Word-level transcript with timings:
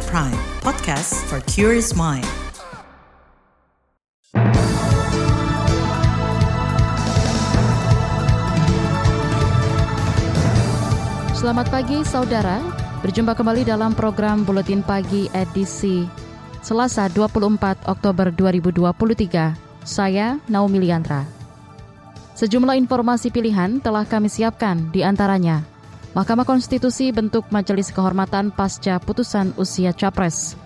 KBR 0.00 0.08
Prime, 0.08 0.40
podcast 0.64 1.12
for 1.28 1.44
curious 1.44 1.92
mind. 1.92 2.24
Selamat 11.36 11.68
pagi 11.68 12.00
saudara, 12.08 12.64
berjumpa 13.04 13.36
kembali 13.36 13.68
dalam 13.68 13.92
program 13.92 14.40
Buletin 14.48 14.80
Pagi 14.80 15.28
edisi 15.36 16.08
Selasa 16.64 17.12
24 17.12 17.84
Oktober 17.84 18.32
2023. 18.32 19.84
Saya 19.84 20.40
Naomi 20.48 20.80
Liandra. 20.80 21.28
Sejumlah 22.40 22.80
informasi 22.80 23.28
pilihan 23.28 23.84
telah 23.84 24.08
kami 24.08 24.32
siapkan 24.32 24.88
di 24.96 25.04
antaranya 25.04 25.60
Mahkamah 26.10 26.42
Konstitusi 26.42 27.14
bentuk 27.14 27.46
Majelis 27.54 27.94
Kehormatan 27.94 28.50
pasca 28.50 28.98
putusan 28.98 29.54
usia 29.54 29.94
Capres. 29.94 30.58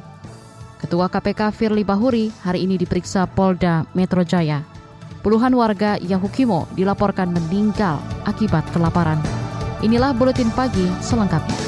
Ketua 0.80 1.12
KPK 1.12 1.52
Firly 1.52 1.84
Bahuri 1.84 2.32
hari 2.40 2.64
ini 2.64 2.80
diperiksa 2.80 3.28
Polda 3.28 3.84
Metro 3.92 4.24
Jaya. 4.24 4.64
Puluhan 5.20 5.52
warga 5.52 6.00
Yahukimo 6.00 6.64
dilaporkan 6.72 7.28
meninggal 7.28 8.00
akibat 8.24 8.64
kelaparan. 8.72 9.20
Inilah 9.84 10.16
Buletin 10.16 10.48
Pagi 10.48 10.88
selengkapnya. 11.04 11.60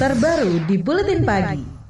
Terbaru 0.00 0.64
di 0.64 0.76
Buletin 0.80 1.28
Pagi. 1.28 1.81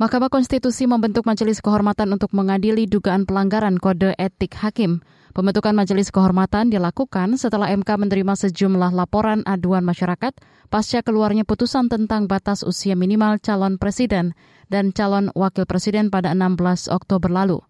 Mahkamah 0.00 0.32
Konstitusi 0.32 0.88
membentuk 0.88 1.28
Majelis 1.28 1.60
Kehormatan 1.60 2.08
untuk 2.16 2.32
mengadili 2.32 2.88
dugaan 2.88 3.28
pelanggaran 3.28 3.76
kode 3.76 4.16
etik 4.16 4.56
hakim. 4.56 5.04
Pembentukan 5.36 5.76
Majelis 5.76 6.08
Kehormatan 6.08 6.72
dilakukan 6.72 7.36
setelah 7.36 7.68
MK 7.68 7.84
menerima 8.08 8.32
sejumlah 8.32 8.96
laporan 8.96 9.44
aduan 9.44 9.84
masyarakat 9.84 10.32
pasca 10.72 11.04
keluarnya 11.04 11.44
putusan 11.44 11.92
tentang 11.92 12.32
batas 12.32 12.64
usia 12.64 12.96
minimal 12.96 13.36
calon 13.44 13.76
presiden 13.76 14.32
dan 14.72 14.96
calon 14.96 15.28
wakil 15.36 15.68
presiden 15.68 16.08
pada 16.08 16.32
16 16.32 16.88
Oktober 16.88 17.28
lalu. 17.28 17.60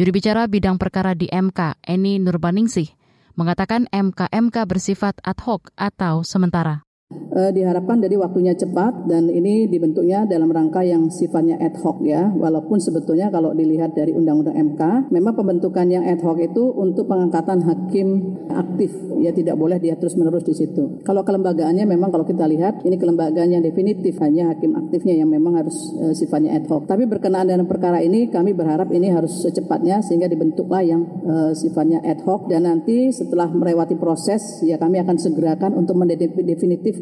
Juri 0.00 0.16
bicara 0.16 0.48
bidang 0.48 0.80
perkara 0.80 1.12
di 1.12 1.28
MK, 1.28 1.76
Eni 1.84 2.16
Nurbaningsih, 2.24 2.88
mengatakan 3.36 3.84
MK-MK 3.92 4.64
bersifat 4.64 5.20
ad 5.20 5.44
hoc 5.44 5.68
atau 5.76 6.24
sementara. 6.24 6.85
Uh, 7.06 7.54
diharapkan 7.54 8.02
dari 8.02 8.18
waktunya 8.18 8.50
cepat 8.58 9.06
dan 9.06 9.30
ini 9.30 9.70
dibentuknya 9.70 10.26
dalam 10.26 10.50
rangka 10.50 10.82
yang 10.82 11.06
sifatnya 11.06 11.54
ad 11.62 11.78
hoc 11.78 12.02
ya. 12.02 12.34
Walaupun 12.34 12.82
sebetulnya 12.82 13.30
kalau 13.30 13.54
dilihat 13.54 13.94
dari 13.94 14.10
Undang-Undang 14.10 14.74
MK, 14.74 14.82
memang 15.14 15.38
pembentukan 15.38 15.86
yang 15.86 16.02
ad 16.02 16.18
hoc 16.26 16.42
itu 16.42 16.66
untuk 16.74 17.06
pengangkatan 17.06 17.62
hakim 17.62 18.34
aktif 18.50 18.90
ya 19.22 19.30
tidak 19.30 19.54
boleh 19.54 19.78
dia 19.78 19.94
terus 19.94 20.18
menerus 20.18 20.42
di 20.42 20.58
situ. 20.58 20.98
Kalau 21.06 21.22
kelembagaannya 21.22 21.86
memang 21.86 22.10
kalau 22.10 22.26
kita 22.26 22.42
lihat 22.42 22.82
ini 22.82 22.98
kelembagaan 22.98 23.54
yang 23.54 23.62
definitif 23.62 24.18
hanya 24.18 24.50
hakim 24.50 24.74
aktifnya 24.74 25.14
yang 25.14 25.30
memang 25.30 25.62
harus 25.62 25.94
uh, 26.02 26.10
sifatnya 26.10 26.58
ad 26.58 26.66
hoc. 26.66 26.90
Tapi 26.90 27.06
berkenaan 27.06 27.46
dengan 27.46 27.70
perkara 27.70 28.02
ini 28.02 28.34
kami 28.34 28.50
berharap 28.50 28.90
ini 28.90 29.14
harus 29.14 29.46
secepatnya 29.46 30.02
sehingga 30.02 30.26
dibentuklah 30.26 30.82
yang 30.82 31.06
uh, 31.22 31.54
sifatnya 31.54 32.02
ad 32.02 32.26
hoc 32.26 32.50
dan 32.50 32.66
nanti 32.66 33.14
setelah 33.14 33.46
melewati 33.46 33.94
proses 33.94 34.58
ya 34.66 34.74
kami 34.74 34.98
akan 34.98 35.16
segerakan 35.22 35.70
untuk 35.78 35.94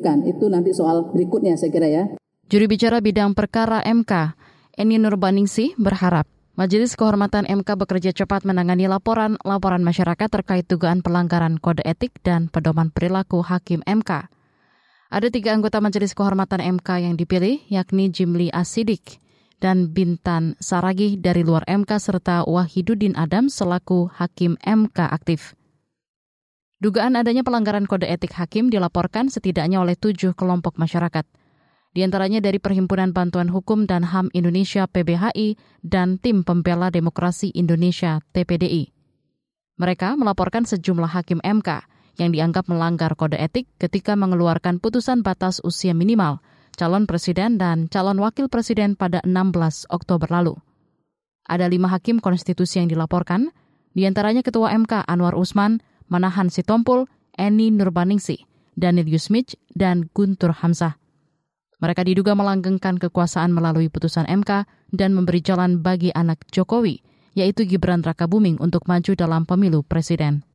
mendefinitif 0.01 0.37
itu 0.39 0.45
nanti 0.51 0.71
soal 0.75 1.11
berikutnya 1.13 1.55
saya 1.55 1.71
kira 1.71 1.89
ya. 1.89 2.05
Juri 2.51 2.67
bicara 2.69 3.01
bidang 3.01 3.33
perkara 3.33 3.81
MK, 3.85 4.37
Eni 4.77 4.99
Nurbaningsih 5.01 5.79
berharap 5.81 6.27
Majelis 6.55 6.95
Kehormatan 6.95 7.51
MK 7.51 7.67
bekerja 7.75 8.15
cepat 8.15 8.47
menangani 8.47 8.87
laporan-laporan 8.87 9.83
masyarakat 9.83 10.29
terkait 10.31 10.71
dugaan 10.71 11.03
pelanggaran 11.03 11.59
kode 11.59 11.83
etik 11.83 12.15
dan 12.23 12.47
pedoman 12.47 12.95
perilaku 12.95 13.43
hakim 13.43 13.83
MK. 13.83 14.31
Ada 15.11 15.35
tiga 15.35 15.51
anggota 15.55 15.83
Majelis 15.83 16.15
Kehormatan 16.15 16.63
MK 16.79 16.89
yang 17.11 17.15
dipilih, 17.19 17.59
yakni 17.67 18.07
Jimli 18.11 18.55
Asidik 18.55 19.19
dan 19.59 19.91
Bintan 19.91 20.55
Saragi 20.63 21.19
dari 21.19 21.43
luar 21.43 21.67
MK 21.67 21.91
serta 21.99 22.47
Wahidudin 22.47 23.19
Adam 23.19 23.51
selaku 23.51 24.11
hakim 24.15 24.55
MK 24.63 25.11
aktif. 25.11 25.59
Dugaan 26.85 27.17
adanya 27.17 27.41
pelanggaran 27.41 27.89
kode 27.89 28.05
etik 28.05 28.37
hakim 28.37 28.69
dilaporkan 28.69 29.33
setidaknya 29.33 29.81
oleh 29.81 29.97
tujuh 29.97 30.37
kelompok 30.37 30.77
masyarakat. 30.77 31.25
Di 31.97 32.05
antaranya 32.05 32.45
dari 32.45 32.61
Perhimpunan 32.61 33.17
Bantuan 33.17 33.49
Hukum 33.49 33.89
dan 33.89 34.05
HAM 34.05 34.29
Indonesia 34.37 34.85
PBHI 34.85 35.57
dan 35.81 36.21
Tim 36.21 36.45
Pembela 36.45 36.93
Demokrasi 36.93 37.57
Indonesia 37.57 38.21
TPDI. 38.37 38.93
Mereka 39.81 40.13
melaporkan 40.21 40.69
sejumlah 40.69 41.09
hakim 41.09 41.41
MK 41.41 41.89
yang 42.21 42.37
dianggap 42.37 42.69
melanggar 42.69 43.17
kode 43.17 43.41
etik 43.41 43.65
ketika 43.81 44.13
mengeluarkan 44.13 44.77
putusan 44.77 45.25
batas 45.25 45.65
usia 45.65 45.97
minimal 45.97 46.45
calon 46.77 47.09
presiden 47.09 47.57
dan 47.57 47.89
calon 47.89 48.21
wakil 48.21 48.53
presiden 48.53 48.93
pada 48.93 49.25
16 49.25 49.89
Oktober 49.89 50.29
lalu. 50.29 50.61
Ada 51.49 51.65
lima 51.65 51.89
hakim 51.89 52.21
konstitusi 52.21 52.77
yang 52.77 52.93
dilaporkan, 52.93 53.57
di 53.97 54.05
antaranya 54.05 54.45
Ketua 54.45 54.69
MK 54.77 55.09
Anwar 55.09 55.33
Usman, 55.33 55.81
Manahan 56.13 56.53
Sitompul, 56.53 57.09
Eni 57.35 57.73
Nurbaningsi, 57.73 58.45
Daniel 58.75 59.09
Yusmich, 59.09 59.57
dan 59.73 60.11
Guntur 60.13 60.53
Hamzah. 60.53 60.99
Mereka 61.83 62.07
diduga 62.07 62.33
melanggengkan 62.33 62.97
kekuasaan 62.97 63.53
melalui 63.53 63.93
putusan 63.93 64.25
MK 64.25 64.65
dan 64.95 65.11
memberi 65.13 65.45
jalan 65.45 65.85
bagi 65.85 66.15
anak 66.15 66.47
Jokowi, 66.49 67.03
yaitu 67.35 67.67
Gibran 67.67 68.01
Rakabuming 68.01 68.63
untuk 68.63 68.87
maju 68.87 69.13
dalam 69.13 69.45
pemilu 69.45 69.83
presiden. 69.85 70.47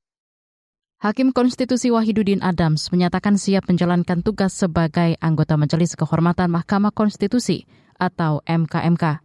Hakim 1.00 1.32
Konstitusi 1.32 1.96
Wahidudin 1.96 2.44
Adams 2.44 2.92
menyatakan 2.92 3.40
siap 3.40 3.72
menjalankan 3.72 4.20
tugas 4.20 4.52
sebagai 4.52 5.16
anggota 5.24 5.56
Majelis 5.56 5.96
Kehormatan 5.96 6.52
Mahkamah 6.52 6.92
Konstitusi 6.92 7.64
atau 7.96 8.44
MKMK. 8.44 9.24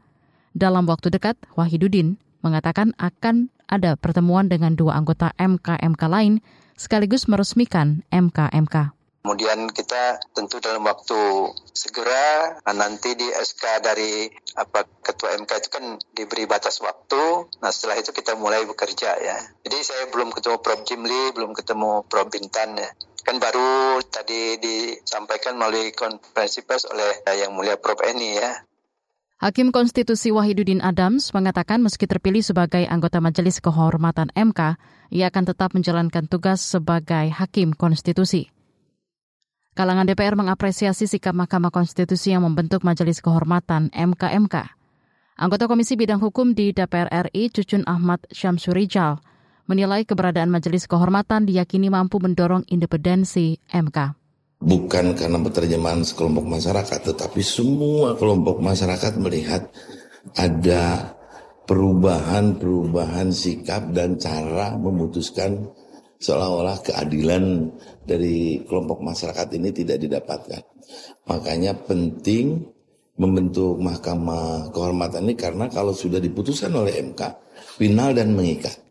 Dalam 0.54 0.86
waktu 0.86 1.10
dekat, 1.10 1.34
Wahidudin 1.58 2.14
mengatakan 2.44 2.92
akan 3.00 3.48
ada 3.64 3.96
pertemuan 3.96 4.52
dengan 4.52 4.76
dua 4.76 5.00
anggota 5.00 5.32
MK-MK 5.40 6.02
lain 6.12 6.44
sekaligus 6.76 7.24
meresmikan 7.26 8.04
MK-MK. 8.12 8.92
Kemudian 9.24 9.72
kita 9.72 10.20
tentu 10.36 10.60
dalam 10.60 10.84
waktu 10.84 11.16
segera 11.72 12.60
nanti 12.76 13.16
di 13.16 13.24
SK 13.24 13.80
dari 13.80 14.28
apa 14.52 14.84
ketua 15.00 15.32
MK 15.40 15.64
itu 15.64 15.68
kan 15.72 15.96
diberi 16.12 16.44
batas 16.44 16.84
waktu. 16.84 17.48
Nah 17.64 17.72
setelah 17.72 17.96
itu 17.96 18.12
kita 18.12 18.36
mulai 18.36 18.68
bekerja 18.68 19.16
ya. 19.16 19.36
Jadi 19.64 19.78
saya 19.80 20.12
belum 20.12 20.28
ketemu 20.28 20.60
Prof 20.60 20.84
Jimli, 20.84 21.32
belum 21.32 21.56
ketemu 21.56 22.04
Prof 22.04 22.28
Bintan 22.28 22.76
ya. 22.76 22.92
Kan 23.24 23.40
baru 23.40 24.04
tadi 24.04 24.60
disampaikan 24.60 25.56
melalui 25.56 25.96
konferensi 25.96 26.60
pers 26.60 26.84
oleh 26.84 27.24
yang 27.40 27.56
mulia 27.56 27.80
Prof 27.80 28.04
Eni 28.04 28.36
ya. 28.36 28.52
Hakim 29.44 29.76
Konstitusi 29.76 30.32
Wahidudin 30.32 30.80
Adams 30.80 31.28
mengatakan 31.36 31.84
meski 31.84 32.08
terpilih 32.08 32.40
sebagai 32.40 32.88
anggota 32.88 33.20
Majelis 33.20 33.60
Kehormatan 33.60 34.32
MK, 34.32 34.80
ia 35.12 35.28
akan 35.28 35.44
tetap 35.44 35.76
menjalankan 35.76 36.24
tugas 36.32 36.64
sebagai 36.64 37.28
Hakim 37.28 37.76
Konstitusi. 37.76 38.48
Kalangan 39.76 40.08
DPR 40.08 40.32
mengapresiasi 40.32 41.04
sikap 41.04 41.36
Mahkamah 41.36 41.68
Konstitusi 41.68 42.32
yang 42.32 42.48
membentuk 42.48 42.88
Majelis 42.88 43.20
Kehormatan 43.20 43.92
MKMK. 43.92 44.64
Anggota 45.36 45.68
Komisi 45.68 46.00
Bidang 46.00 46.24
Hukum 46.24 46.56
di 46.56 46.72
DPR 46.72 47.28
RI, 47.28 47.52
Cucun 47.52 47.84
Ahmad 47.84 48.24
Syamsurijal, 48.32 49.20
menilai 49.68 50.08
keberadaan 50.08 50.48
Majelis 50.48 50.88
Kehormatan 50.88 51.44
diyakini 51.44 51.92
mampu 51.92 52.16
mendorong 52.16 52.64
independensi 52.72 53.60
MK 53.68 54.23
bukan 54.64 55.12
karena 55.12 55.38
penerjemahan 55.44 56.02
sekelompok 56.02 56.48
masyarakat, 56.48 57.00
tetapi 57.12 57.40
semua 57.44 58.16
kelompok 58.16 58.64
masyarakat 58.64 59.20
melihat 59.20 59.68
ada 60.34 61.14
perubahan-perubahan 61.68 63.28
sikap 63.32 63.92
dan 63.92 64.16
cara 64.16 64.76
memutuskan 64.76 65.68
seolah-olah 66.20 66.80
keadilan 66.80 67.68
dari 68.04 68.64
kelompok 68.64 69.04
masyarakat 69.04 69.48
ini 69.60 69.68
tidak 69.72 70.00
didapatkan. 70.00 70.62
Makanya 71.28 71.76
penting 71.84 72.64
membentuk 73.20 73.78
mahkamah 73.78 74.72
kehormatan 74.74 75.28
ini 75.28 75.34
karena 75.36 75.68
kalau 75.70 75.92
sudah 75.94 76.18
diputuskan 76.18 76.72
oleh 76.74 77.00
MK, 77.12 77.20
final 77.80 78.12
dan 78.16 78.32
mengikat. 78.32 78.83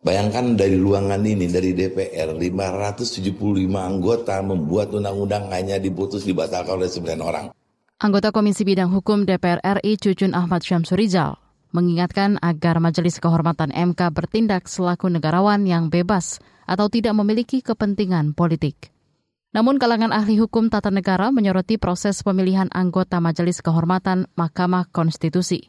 Bayangkan 0.00 0.56
dari 0.56 0.80
ruangan 0.80 1.20
ini, 1.20 1.44
dari 1.44 1.76
DPR, 1.76 2.32
575 2.32 3.36
anggota 3.76 4.40
membuat 4.40 4.96
undang-undang 4.96 5.52
hanya 5.52 5.76
diputus 5.76 6.24
dibatalkan 6.24 6.80
oleh 6.80 6.88
9 6.88 7.20
orang. 7.20 7.52
Anggota 8.00 8.32
Komisi 8.32 8.64
Bidang 8.64 8.88
Hukum 8.96 9.28
DPR 9.28 9.60
RI 9.60 10.00
Cucun 10.00 10.32
Ahmad 10.32 10.64
Syamsurizal 10.64 11.36
mengingatkan 11.76 12.40
agar 12.40 12.80
Majelis 12.80 13.20
Kehormatan 13.20 13.76
MK 13.76 14.00
bertindak 14.08 14.72
selaku 14.72 15.12
negarawan 15.12 15.68
yang 15.68 15.92
bebas 15.92 16.40
atau 16.64 16.88
tidak 16.88 17.12
memiliki 17.12 17.60
kepentingan 17.60 18.32
politik. 18.32 18.88
Namun 19.52 19.76
kalangan 19.76 20.16
ahli 20.16 20.40
hukum 20.40 20.72
tata 20.72 20.88
negara 20.88 21.28
menyoroti 21.28 21.76
proses 21.76 22.24
pemilihan 22.24 22.72
anggota 22.72 23.20
Majelis 23.20 23.60
Kehormatan 23.60 24.32
Mahkamah 24.32 24.88
Konstitusi. 24.88 25.68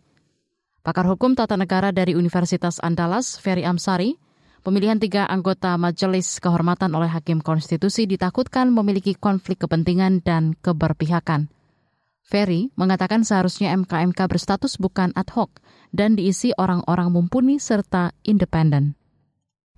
Pakar 0.82 1.06
Hukum 1.06 1.38
Tata 1.38 1.54
Negara 1.62 1.94
dari 1.94 2.18
Universitas 2.18 2.82
Andalas, 2.82 3.38
Ferry 3.38 3.62
Amsari, 3.62 4.18
pemilihan 4.66 4.98
tiga 4.98 5.30
anggota 5.30 5.78
Majelis 5.78 6.42
Kehormatan 6.42 6.90
oleh 6.98 7.06
Hakim 7.06 7.38
Konstitusi 7.38 8.10
ditakutkan 8.10 8.74
memiliki 8.74 9.14
konflik 9.14 9.62
kepentingan 9.62 10.26
dan 10.26 10.58
keberpihakan. 10.58 11.54
Ferry 12.26 12.74
mengatakan 12.74 13.22
seharusnya 13.22 13.78
MK-MK 13.78 14.26
berstatus 14.26 14.82
bukan 14.82 15.14
ad 15.14 15.30
hoc 15.38 15.62
dan 15.94 16.18
diisi 16.18 16.50
orang-orang 16.58 17.14
mumpuni 17.14 17.62
serta 17.62 18.18
independen. 18.26 18.98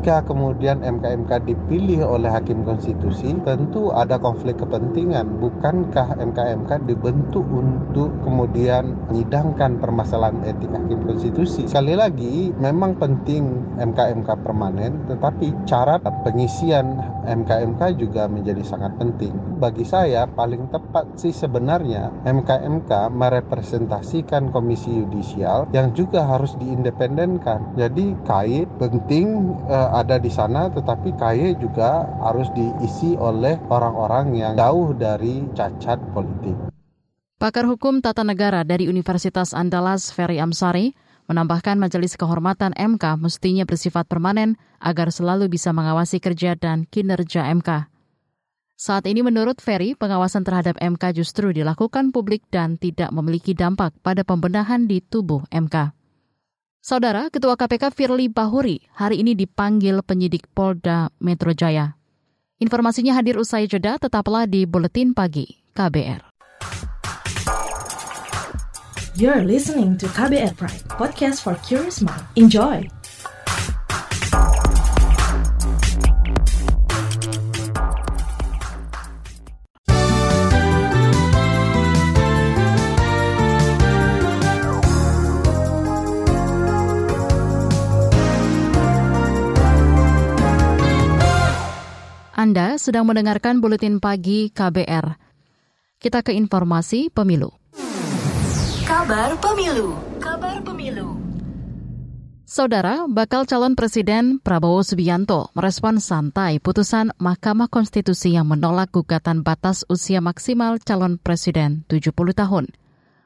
Jika 0.03 0.27
kemudian 0.27 0.83
MK-MK 0.83 1.47
dipilih 1.47 2.03
oleh 2.03 2.27
Hakim 2.27 2.67
Konstitusi, 2.67 3.39
tentu 3.47 3.95
ada 3.95 4.19
konflik 4.19 4.59
kepentingan. 4.59 5.39
Bukankah 5.39 6.19
MK-MK 6.19 6.91
dibentuk 6.91 7.47
untuk 7.47 8.11
kemudian 8.19 9.00
menyidangkan 9.07 9.79
permasalahan 9.79 10.44
etik 10.44 10.75
Hakim 10.75 11.07
Konstitusi? 11.07 11.71
Sekali 11.71 11.95
lagi, 11.95 12.51
memang 12.59 13.00
penting 13.00 13.63
MK-MK 13.79 14.44
permanen, 14.44 15.07
tetapi 15.07 15.55
cara 15.63 15.95
pengisian 16.03 17.00
MK-MK 17.24 17.81
juga 18.00 18.28
menjadi 18.28 18.62
sangat 18.64 18.96
penting. 19.00 19.34
Bagi 19.60 19.88
saya, 19.88 20.28
paling 20.28 20.70
tepat 20.70 21.16
sih 21.20 21.31
sebenarnya 21.31 22.12
MK-MK 22.24 23.12
merepresentasikan 23.12 24.52
komisi 24.52 24.92
yudisial 24.92 25.72
yang 25.72 25.92
juga 25.96 26.28
harus 26.28 26.56
diindependenkan. 26.60 27.80
Jadi, 27.80 28.16
kait 28.28 28.68
penting 28.78 29.56
eh, 29.68 29.90
ada 29.92 30.20
di 30.20 30.30
sana 30.30 30.68
tetapi 30.70 31.16
KY 31.16 31.60
juga 31.60 32.08
harus 32.24 32.48
diisi 32.52 33.16
oleh 33.16 33.60
orang-orang 33.72 34.36
yang 34.36 34.54
jauh 34.60 34.92
dari 34.96 35.48
cacat 35.56 36.00
politik. 36.12 36.56
Pakar 37.44 37.68
Hukum 37.68 38.00
Tata 38.00 38.24
Negara 38.24 38.64
dari 38.64 38.88
Universitas 38.88 39.52
Andalas 39.52 40.16
Ferry 40.16 40.40
Amsari 40.40 40.96
menambahkan 41.30 41.80
Majelis 41.80 42.20
Kehormatan 42.20 42.75
MK 42.75 43.20
mestinya 43.20 43.64
bersifat 43.64 44.10
permanen 44.10 44.60
agar 44.84 45.12
selalu 45.14 45.48
bisa 45.48 45.72
mengawasi 45.72 46.20
kerja 46.20 46.58
dan 46.60 46.84
kinerja 46.90 47.48
MK. 47.54 47.88
Saat 48.74 49.08
ini 49.08 49.24
menurut 49.24 49.64
Ferry, 49.64 49.96
pengawasan 49.96 50.44
terhadap 50.44 50.75
MK 50.81 51.16
justru 51.16 51.56
dilakukan 51.56 52.12
publik 52.12 52.44
dan 52.52 52.75
tidak 52.75 53.14
memiliki 53.16 53.56
dampak 53.56 53.96
pada 54.04 54.28
pembenahan 54.28 54.90
di 54.90 55.00
tubuh 55.00 55.46
MK. 55.54 55.96
Saudara, 56.84 57.31
Ketua 57.31 57.56
KPK 57.56 57.96
Firly 57.96 58.28
Bahuri 58.28 58.84
hari 58.92 59.24
ini 59.24 59.40
dipanggil 59.40 60.04
penyidik 60.04 60.52
Polda 60.52 61.08
Metro 61.24 61.56
Jaya. 61.56 61.96
Informasinya 62.60 63.16
hadir 63.16 63.40
usai 63.40 63.72
jeda, 63.72 63.96
tetaplah 63.96 64.44
di 64.44 64.68
Buletin 64.68 65.16
Pagi 65.16 65.64
KBR. 65.72 66.32
You're 69.13 69.45
listening 69.45 69.94
to 70.01 70.10
KBR 70.10 70.57
Pride, 70.57 70.89
podcast 70.89 71.45
for 71.45 71.54
curious 71.62 72.01
mind. 72.01 72.25
Enjoy! 72.33 72.81
Anda 92.33 92.81
sedang 92.81 93.06
mendengarkan 93.06 93.62
buletin 93.62 94.01
pagi 94.01 94.50
KBR. 94.50 95.06
Kita 96.01 96.25
ke 96.25 96.33
informasi 96.33 97.13
pemilu. 97.13 97.62
Kabar 99.03 99.35
pemilu. 99.35 100.00
Kabar 100.15 100.63
pemilu. 100.63 101.19
Saudara, 102.47 103.03
bakal 103.03 103.44
calon 103.44 103.75
presiden 103.75 104.39
Prabowo 104.39 104.79
Subianto 104.79 105.51
merespon 105.59 106.00
santai 106.00 106.63
putusan 106.63 107.11
Mahkamah 107.19 107.67
Konstitusi 107.67 108.31
yang 108.31 108.47
menolak 108.47 108.95
gugatan 108.95 109.44
batas 109.44 109.83
usia 109.91 110.23
maksimal 110.23 110.79
calon 110.79 111.19
presiden 111.19 111.83
70 111.91 112.15
tahun. 112.15 112.71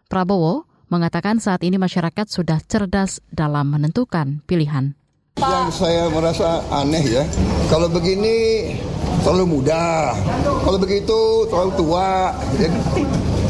Prabowo 0.10 0.66
mengatakan 0.90 1.38
saat 1.38 1.62
ini 1.62 1.78
masyarakat 1.78 2.26
sudah 2.26 2.58
cerdas 2.66 3.22
dalam 3.30 3.70
menentukan 3.70 4.42
pilihan. 4.50 4.98
Yang 5.38 5.78
saya 5.78 6.10
merasa 6.10 6.66
aneh 6.74 7.06
ya, 7.06 7.22
kalau 7.70 7.86
begini 7.86 8.74
terlalu 9.22 9.62
muda. 9.62 10.18
Kalau 10.42 10.82
begitu 10.82 11.46
terlalu 11.54 11.72
tua. 11.78 12.34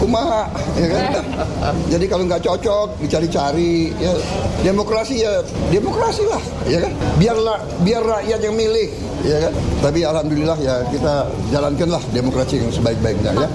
Kumaha, 0.07 0.48
ya 0.80 0.88
kan? 0.88 1.04
Jadi 1.92 2.06
kalau 2.07 2.24
nggak 2.24 2.39
cocok 2.48 2.88
dicari-cari. 3.04 3.92
Ya, 4.00 4.15
demokrasi 4.63 5.19
ya 5.19 5.44
demokrasi 5.68 6.24
lah, 6.31 6.39
ya 6.63 6.80
kan? 6.80 6.92
Biarlah 7.19 7.59
biar 7.83 8.04
rakyat 8.07 8.39
yang 8.39 8.56
milih, 8.56 8.88
ya 9.27 9.38
kan? 9.44 9.54
Tapi 9.83 10.00
alhamdulillah 10.07 10.57
ya 10.63 10.75
kita 10.88 11.27
jalankanlah 11.51 12.00
demokrasi 12.15 12.63
yang 12.63 12.71
sebaik-baiknya 12.71 13.36
ya. 13.36 13.48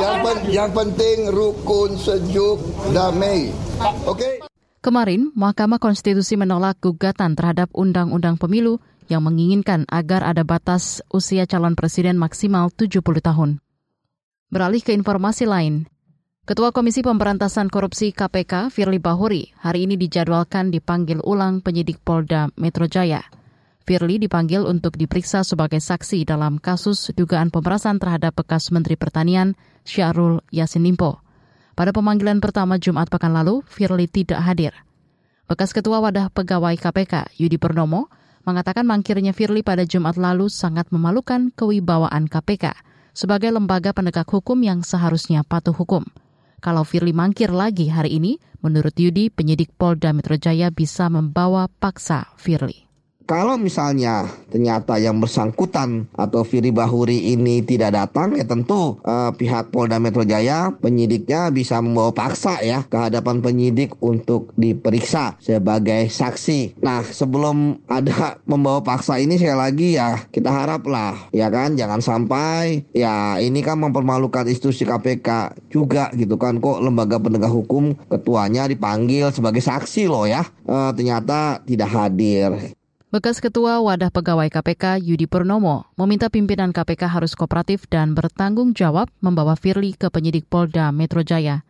Yang, 0.00 0.16
pen, 0.24 0.36
yang 0.48 0.70
penting 0.72 1.28
rukun, 1.28 2.00
sejuk, 2.00 2.58
damai. 2.96 3.52
Oke? 4.08 4.16
Okay? 4.16 4.34
Kemarin, 4.82 5.30
Mahkamah 5.38 5.78
Konstitusi 5.78 6.34
menolak 6.34 6.82
gugatan 6.82 7.38
terhadap 7.38 7.70
Undang-Undang 7.70 8.34
Pemilu 8.40 8.82
yang 9.06 9.22
menginginkan 9.22 9.86
agar 9.86 10.26
ada 10.26 10.42
batas 10.42 11.04
usia 11.12 11.46
calon 11.46 11.78
presiden 11.78 12.18
maksimal 12.18 12.72
70 12.74 12.98
tahun. 13.22 13.62
Beralih 14.52 14.84
ke 14.84 14.92
informasi 14.92 15.48
lain, 15.48 15.88
Ketua 16.44 16.76
Komisi 16.76 17.00
Pemberantasan 17.00 17.72
Korupsi 17.72 18.12
KPK, 18.12 18.68
Firly 18.68 19.00
Bahuri, 19.00 19.48
hari 19.56 19.88
ini 19.88 19.96
dijadwalkan 19.96 20.68
dipanggil 20.68 21.24
ulang 21.24 21.64
penyidik 21.64 22.04
Polda 22.04 22.52
Metro 22.60 22.84
Jaya. 22.84 23.24
Firly 23.88 24.20
dipanggil 24.20 24.68
untuk 24.68 25.00
diperiksa 25.00 25.40
sebagai 25.40 25.80
saksi 25.80 26.28
dalam 26.28 26.60
kasus 26.60 27.16
dugaan 27.16 27.48
pemerasan 27.48 27.96
terhadap 27.96 28.36
bekas 28.36 28.68
Menteri 28.68 29.00
Pertanian 29.00 29.56
Syahrul 29.88 30.44
Yassin 30.52 30.84
Limpo. 30.84 31.24
Pada 31.72 31.96
pemanggilan 31.96 32.44
pertama 32.44 32.76
Jumat 32.76 33.08
pekan 33.08 33.32
lalu, 33.32 33.64
Firly 33.64 34.04
tidak 34.04 34.44
hadir. 34.44 34.76
Bekas 35.48 35.72
Ketua 35.72 36.04
Wadah 36.04 36.28
Pegawai 36.28 36.76
KPK, 36.76 37.40
Yudi 37.40 37.56
Purnomo, 37.56 38.12
mengatakan 38.44 38.84
mangkirnya 38.84 39.32
Firly 39.32 39.64
pada 39.64 39.88
Jumat 39.88 40.20
lalu 40.20 40.52
sangat 40.52 40.92
memalukan 40.92 41.48
kewibawaan 41.56 42.28
KPK 42.28 42.92
sebagai 43.16 43.48
lembaga 43.52 43.96
penegak 43.96 44.28
hukum 44.28 44.60
yang 44.60 44.84
seharusnya 44.84 45.44
patuh 45.44 45.72
hukum. 45.72 46.04
Kalau 46.62 46.84
Firly 46.84 47.16
mangkir 47.16 47.50
lagi 47.50 47.88
hari 47.88 48.20
ini, 48.20 48.38
menurut 48.62 48.94
Yudi, 48.94 49.32
penyidik 49.32 49.74
Polda 49.74 50.14
Metro 50.14 50.38
Jaya 50.38 50.70
bisa 50.70 51.08
membawa 51.10 51.66
paksa 51.66 52.30
Firly. 52.36 52.91
Kalau 53.24 53.54
misalnya 53.56 54.26
ternyata 54.50 54.98
yang 54.98 55.22
bersangkutan 55.22 56.10
atau 56.12 56.42
Firi 56.42 56.74
Bahuri 56.74 57.32
ini 57.32 57.62
tidak 57.62 57.94
datang, 57.94 58.34
ya 58.34 58.44
tentu 58.44 58.98
uh, 59.00 59.30
pihak 59.32 59.70
Polda 59.70 60.02
Metro 60.02 60.26
Jaya 60.26 60.74
penyidiknya 60.74 61.48
bisa 61.54 61.78
membawa 61.78 62.10
paksa 62.12 62.60
ya 62.60 62.84
ke 62.84 62.98
hadapan 62.98 63.40
penyidik 63.40 63.94
untuk 64.02 64.50
diperiksa 64.58 65.38
sebagai 65.38 66.10
saksi. 66.10 66.82
Nah 66.82 67.06
sebelum 67.06 67.80
ada 67.86 68.36
membawa 68.50 68.82
paksa 68.82 69.22
ini 69.22 69.38
sekali 69.38 69.58
lagi 69.58 69.88
ya 69.96 70.28
kita 70.28 70.50
haraplah 70.50 71.30
ya 71.30 71.48
kan 71.48 71.78
jangan 71.78 72.02
sampai 72.02 72.84
ya 72.92 73.38
ini 73.38 73.62
kan 73.62 73.78
mempermalukan 73.78 74.44
institusi 74.50 74.82
KPK 74.84 75.56
juga 75.70 76.10
gitu 76.12 76.36
kan 76.36 76.58
kok 76.58 76.82
lembaga 76.82 77.22
penegak 77.22 77.52
hukum 77.52 77.94
ketuanya 78.10 78.66
dipanggil 78.66 79.30
sebagai 79.30 79.62
saksi 79.62 80.10
loh 80.10 80.26
ya 80.26 80.42
uh, 80.66 80.90
ternyata 80.92 81.62
tidak 81.64 81.90
hadir. 81.92 82.81
Bekas 83.12 83.44
Ketua 83.44 83.76
Wadah 83.84 84.08
Pegawai 84.08 84.48
KPK 84.48 84.96
Yudi 85.04 85.28
Purnomo 85.28 85.84
meminta 86.00 86.32
pimpinan 86.32 86.72
KPK 86.72 87.12
harus 87.12 87.36
kooperatif 87.36 87.84
dan 87.92 88.16
bertanggung 88.16 88.72
jawab 88.72 89.12
membawa 89.20 89.52
Firly 89.52 89.92
ke 90.00 90.08
penyidik 90.08 90.48
Polda 90.48 90.88
Metro 90.96 91.20
Jaya. 91.20 91.60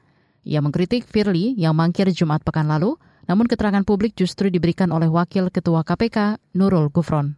Ia 0.46 0.62
mengkritik 0.62 1.02
Firly 1.02 1.58
yang 1.58 1.75
mangkir 1.75 2.06
Jumat 2.14 2.46
pekan 2.46 2.70
lalu, 2.70 2.94
namun 3.26 3.50
keterangan 3.50 3.82
publik 3.82 4.14
justru 4.14 4.54
diberikan 4.54 4.94
oleh 4.94 5.11
Wakil 5.11 5.50
Ketua 5.50 5.82
KPK 5.82 6.38
Nurul 6.54 6.94
Gufron. 6.94 7.34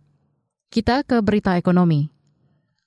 Kita 0.68 1.00
ke 1.00 1.24
berita 1.24 1.56
ekonomi. 1.56 2.12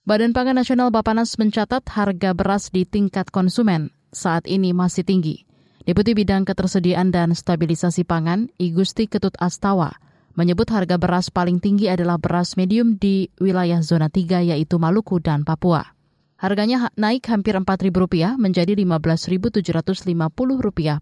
Badan 0.05 0.37
Pangan 0.37 0.61
Nasional 0.61 0.93
Bapanas 0.93 1.33
mencatat 1.41 1.81
harga 1.97 2.37
beras 2.37 2.69
di 2.69 2.85
tingkat 2.85 3.33
konsumen 3.33 3.89
saat 4.13 4.45
ini 4.45 4.69
masih 4.69 5.01
tinggi. 5.01 5.49
Deputi 5.81 6.13
Bidang 6.13 6.45
Ketersediaan 6.45 7.09
dan 7.09 7.33
Stabilisasi 7.33 8.05
Pangan, 8.05 8.53
Igusti 8.61 9.09
Ketut 9.09 9.33
Astawa, 9.41 9.97
menyebut 10.37 10.69
harga 10.69 11.01
beras 11.01 11.33
paling 11.33 11.57
tinggi 11.57 11.89
adalah 11.89 12.21
beras 12.21 12.53
medium 12.53 12.95
di 12.95 13.27
wilayah 13.41 13.81
zona 13.81 14.07
3 14.07 14.53
yaitu 14.53 14.77
Maluku 14.77 15.17
dan 15.17 15.41
Papua. 15.41 15.97
Harganya 16.37 16.93
naik 16.93 17.25
hampir 17.33 17.57
Rp4.000 17.57 18.37
menjadi 18.37 18.77
Rp15.750 18.77 20.13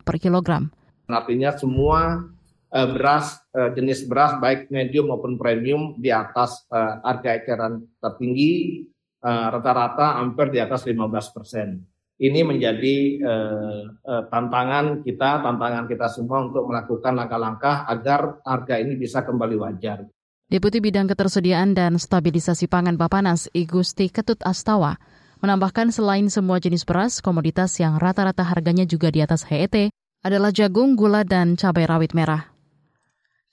per 0.08 0.16
kilogram. 0.16 0.72
Artinya 1.12 1.52
semua 1.52 2.24
uh, 2.72 2.88
beras 2.96 3.44
uh, 3.52 3.76
jenis 3.76 4.08
beras 4.08 4.40
baik 4.40 4.72
medium 4.72 5.12
maupun 5.12 5.36
premium 5.36 6.00
di 6.00 6.08
atas 6.16 6.64
uh, 6.72 7.04
harga 7.04 7.36
eceran 7.36 7.84
tertinggi 8.00 8.88
rata-rata 9.26 10.22
hampir 10.22 10.54
di 10.54 10.62
atas 10.62 10.86
15 10.86 11.02
persen 11.34 11.82
ini 12.16 12.48
menjadi 12.48 12.96
uh, 13.24 13.82
uh, 14.04 14.24
tantangan 14.32 15.04
kita, 15.04 15.44
tantangan 15.44 15.86
kita 15.90 16.08
semua 16.08 16.48
untuk 16.48 16.68
melakukan 16.68 17.12
langkah-langkah 17.12 17.88
agar 17.92 18.40
harga 18.48 18.76
ini 18.80 18.96
bisa 18.96 19.24
kembali 19.28 19.56
wajar. 19.60 20.08
Deputi 20.46 20.78
Bidang 20.80 21.10
Ketersediaan 21.10 21.74
dan 21.74 21.98
Stabilisasi 21.98 22.70
Pangan 22.70 22.96
Bapanas, 22.96 23.50
Igusti 23.52 24.14
Ketut 24.14 24.40
Astawa, 24.46 24.96
Menambahkan 25.44 25.92
selain 25.92 26.32
semua 26.32 26.64
jenis 26.64 26.88
beras, 26.88 27.20
komoditas 27.20 27.76
yang 27.78 28.00
rata-rata 28.00 28.42
harganya 28.42 28.88
juga 28.88 29.12
di 29.12 29.20
atas 29.20 29.44
HET 29.46 29.92
adalah 30.26 30.50
jagung, 30.50 30.96
gula, 30.98 31.22
dan 31.22 31.54
cabai 31.54 31.86
rawit 31.86 32.16
merah. 32.16 32.50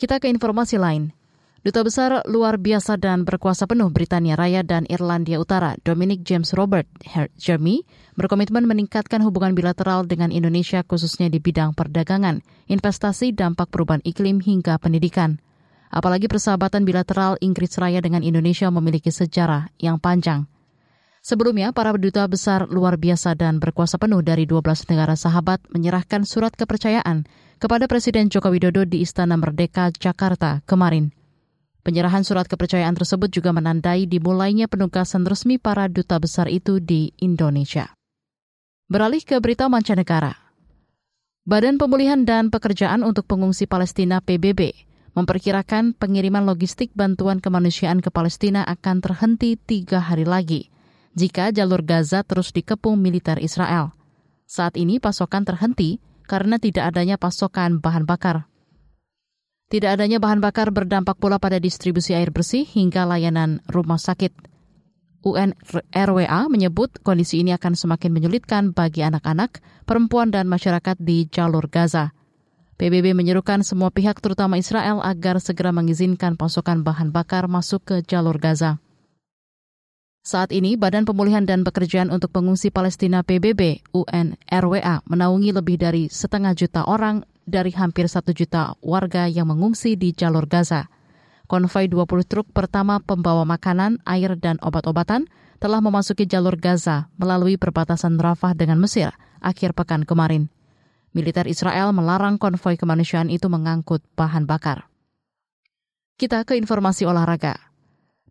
Kita 0.00 0.16
ke 0.16 0.31
informasi 0.31 0.81
lain. 0.81 1.12
Duta 1.62 1.87
Besar 1.87 2.26
luar 2.26 2.59
biasa 2.59 2.99
dan 2.99 3.23
berkuasa 3.23 3.71
penuh 3.71 3.87
Britania 3.95 4.35
Raya 4.35 4.66
dan 4.66 4.83
Irlandia 4.90 5.38
Utara, 5.38 5.78
Dominic 5.87 6.26
James 6.26 6.50
Robert 6.59 6.90
Jeremy, 7.38 7.87
berkomitmen 8.19 8.66
meningkatkan 8.66 9.23
hubungan 9.23 9.54
bilateral 9.54 10.02
dengan 10.02 10.35
Indonesia 10.35 10.83
khususnya 10.83 11.31
di 11.31 11.38
bidang 11.38 11.78
perdagangan, 11.78 12.42
investasi, 12.66 13.31
dampak 13.31 13.71
perubahan 13.71 14.02
iklim 14.02 14.42
hingga 14.42 14.75
pendidikan. 14.83 15.38
Apalagi 15.87 16.26
persahabatan 16.26 16.83
bilateral 16.83 17.38
Inggris 17.38 17.78
Raya 17.78 18.02
dengan 18.02 18.26
Indonesia 18.26 18.66
memiliki 18.66 19.14
sejarah 19.14 19.71
yang 19.78 20.02
panjang. 20.02 20.50
Sebelumnya, 21.23 21.71
para 21.71 21.95
duta 21.95 22.26
besar 22.26 22.66
luar 22.75 22.99
biasa 22.99 23.38
dan 23.38 23.62
berkuasa 23.62 24.02
penuh 24.02 24.19
dari 24.19 24.50
12 24.50 24.90
negara 24.90 25.14
sahabat 25.14 25.62
menyerahkan 25.71 26.26
surat 26.26 26.59
kepercayaan 26.59 27.23
kepada 27.62 27.87
Presiden 27.87 28.35
Joko 28.35 28.50
Widodo 28.50 28.83
di 28.83 29.07
Istana 29.07 29.38
Merdeka, 29.38 29.95
Jakarta 29.95 30.59
kemarin. 30.66 31.22
Penyerahan 31.83 32.23
surat 32.23 32.47
kepercayaan 32.47 32.95
tersebut 32.95 33.27
juga 33.27 33.51
menandai 33.51 34.07
dimulainya 34.07 34.71
penugasan 34.71 35.27
resmi 35.27 35.59
para 35.59 35.91
duta 35.91 36.23
besar 36.23 36.47
itu 36.47 36.79
di 36.79 37.11
Indonesia. 37.19 37.91
Beralih 38.87 39.27
ke 39.27 39.43
berita 39.43 39.67
mancanegara. 39.67 40.39
Badan 41.43 41.83
Pemulihan 41.83 42.23
dan 42.23 42.55
Pekerjaan 42.55 43.03
untuk 43.03 43.27
Pengungsi 43.27 43.67
Palestina 43.67 44.23
PBB 44.23 44.87
memperkirakan 45.19 45.99
pengiriman 45.99 46.47
logistik 46.47 46.95
bantuan 46.95 47.43
kemanusiaan 47.43 47.99
ke 47.99 48.15
Palestina 48.15 48.62
akan 48.62 49.03
terhenti 49.03 49.59
tiga 49.59 49.99
hari 49.99 50.23
lagi 50.23 50.71
jika 51.19 51.53
jalur 51.53 51.85
Gaza 51.85 52.25
terus 52.25 52.55
dikepung 52.55 52.97
militer 52.97 53.43
Israel. 53.43 53.93
Saat 54.49 54.79
ini 54.79 55.01
pasokan 55.01 55.45
terhenti 55.45 56.01
karena 56.25 56.57
tidak 56.57 56.95
adanya 56.95 57.21
pasokan 57.21 57.81
bahan 57.81 58.09
bakar. 58.09 58.51
Tidak 59.73 59.88
adanya 59.88 60.21
bahan 60.21 60.45
bakar 60.45 60.69
berdampak 60.69 61.17
pula 61.17 61.41
pada 61.41 61.57
distribusi 61.57 62.12
air 62.12 62.29
bersih 62.29 62.69
hingga 62.69 63.09
layanan 63.09 63.64
rumah 63.64 63.97
sakit. 63.97 64.37
UNRWA 65.25 66.52
menyebut 66.52 67.00
kondisi 67.00 67.41
ini 67.41 67.57
akan 67.57 67.73
semakin 67.73 68.12
menyulitkan 68.12 68.76
bagi 68.76 69.00
anak-anak, 69.00 69.64
perempuan, 69.88 70.29
dan 70.29 70.45
masyarakat 70.45 71.00
di 71.00 71.25
jalur 71.25 71.73
Gaza. 71.73 72.12
PBB 72.76 73.17
menyerukan 73.17 73.64
semua 73.64 73.88
pihak 73.88 74.21
terutama 74.21 74.61
Israel 74.61 75.00
agar 75.00 75.41
segera 75.41 75.73
mengizinkan 75.73 76.37
pasokan 76.37 76.85
bahan 76.85 77.09
bakar 77.09 77.49
masuk 77.49 77.81
ke 77.81 77.97
jalur 78.05 78.37
Gaza. 78.37 78.76
Saat 80.21 80.52
ini, 80.52 80.76
Badan 80.76 81.09
Pemulihan 81.09 81.49
dan 81.49 81.64
Pekerjaan 81.64 82.12
untuk 82.12 82.29
Pengungsi 82.29 82.69
Palestina 82.69 83.25
PBB 83.25 83.88
UNRWA 83.97 85.00
menaungi 85.09 85.50
lebih 85.57 85.81
dari 85.81 86.12
setengah 86.12 86.52
juta 86.52 86.85
orang 86.85 87.25
dari 87.47 87.75
hampir 87.75 88.07
satu 88.07 88.31
juta 88.31 88.79
warga 88.81 89.27
yang 89.27 89.51
mengungsi 89.51 89.99
di 89.99 90.15
jalur 90.15 90.47
Gaza. 90.47 90.89
Konvoi 91.51 91.91
20 91.91 92.25
truk 92.25 92.47
pertama 92.55 93.03
pembawa 93.03 93.45
makanan, 93.45 94.01
air, 94.09 94.39
dan 94.41 94.57
obat-obatan 94.65 95.29
telah 95.61 95.85
memasuki 95.85 96.25
jalur 96.25 96.57
Gaza 96.57 97.13
melalui 97.21 97.61
perbatasan 97.61 98.17
Rafah 98.17 98.57
dengan 98.57 98.81
Mesir 98.81 99.13
akhir 99.43 99.75
pekan 99.77 100.07
kemarin. 100.07 100.49
Militer 101.13 101.45
Israel 101.45 101.93
melarang 101.93 102.41
konvoi 102.41 102.81
kemanusiaan 102.81 103.29
itu 103.29 103.53
mengangkut 103.53 104.01
bahan 104.17 104.49
bakar. 104.49 104.89
Kita 106.17 106.49
ke 106.49 106.57
informasi 106.57 107.05
olahraga. 107.05 107.59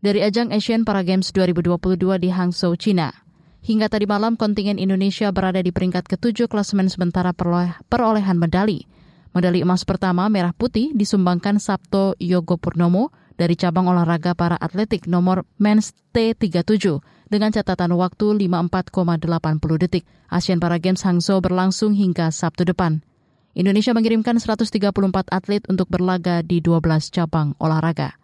Dari 0.02 0.26
ajang 0.26 0.50
Asian 0.50 0.82
Para 0.82 1.06
Games 1.06 1.30
2022 1.30 2.18
di 2.18 2.34
Hangzhou, 2.34 2.74
China, 2.74 3.14
hingga 3.62 3.86
tadi 3.86 4.10
malam 4.10 4.34
kontingen 4.34 4.82
Indonesia 4.82 5.30
berada 5.30 5.62
di 5.62 5.70
peringkat 5.70 6.10
ketujuh 6.10 6.50
klasemen 6.50 6.90
sementara 6.90 7.38
perolehan 7.38 8.42
medali 8.42 8.90
Medali 9.32 9.64
emas 9.64 9.88
pertama 9.88 10.28
merah 10.28 10.52
putih 10.52 10.92
disumbangkan 10.92 11.56
Sabto 11.56 12.20
Yogo 12.20 12.60
Purnomo 12.60 13.16
dari 13.40 13.56
cabang 13.56 13.88
olahraga 13.88 14.36
para 14.36 14.60
atletik 14.60 15.08
nomor 15.08 15.48
men's 15.56 15.96
T37 16.12 17.00
dengan 17.32 17.56
catatan 17.56 17.96
waktu 17.96 18.36
54,80 18.44 19.24
detik. 19.88 20.04
Asian 20.28 20.60
Para 20.60 20.84
Games 20.84 21.08
Hangzhou 21.08 21.40
berlangsung 21.40 21.96
hingga 21.96 22.28
Sabtu 22.28 22.68
depan. 22.68 23.08
Indonesia 23.56 23.96
mengirimkan 23.96 24.36
134 24.36 24.92
atlet 25.32 25.64
untuk 25.72 25.88
berlaga 25.88 26.44
di 26.44 26.60
12 26.60 27.12
cabang 27.12 27.56
olahraga. 27.56 28.20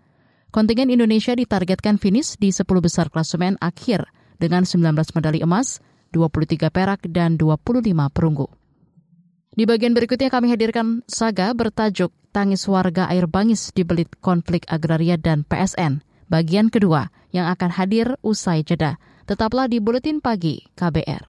Kontingen 0.52 0.92
Indonesia 0.92 1.36
ditargetkan 1.36 2.00
finish 2.00 2.36
di 2.36 2.52
10 2.52 2.68
besar 2.84 3.08
klasemen 3.08 3.56
akhir 3.64 4.08
dengan 4.44 4.68
19 4.68 4.92
medali 5.16 5.40
emas, 5.40 5.80
23 6.12 6.68
perak, 6.72 7.08
dan 7.12 7.36
25 7.40 7.84
perunggu. 8.12 8.48
Di 9.58 9.66
bagian 9.66 9.98
berikutnya 9.98 10.30
kami 10.30 10.54
hadirkan 10.54 11.02
saga 11.10 11.50
bertajuk 11.50 12.14
Tangis 12.30 12.70
Warga 12.70 13.10
Air 13.10 13.26
Bangis 13.26 13.74
di 13.74 13.82
Belit 13.82 14.14
Konflik 14.22 14.70
Agraria 14.70 15.18
dan 15.18 15.42
PSN. 15.50 16.06
Bagian 16.30 16.70
kedua 16.70 17.10
yang 17.34 17.50
akan 17.50 17.74
hadir 17.74 18.22
usai 18.22 18.62
jeda. 18.62 19.02
Tetaplah 19.26 19.66
di 19.66 19.82
Buletin 19.82 20.22
Pagi 20.22 20.62
KBR. 20.78 21.26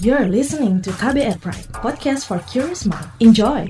You're 0.00 0.32
listening 0.32 0.80
to 0.80 0.88
KBR 0.96 1.36
Pride, 1.44 1.68
podcast 1.76 2.24
for 2.24 2.40
curious 2.48 2.88
mind. 2.88 3.04
Enjoy! 3.20 3.68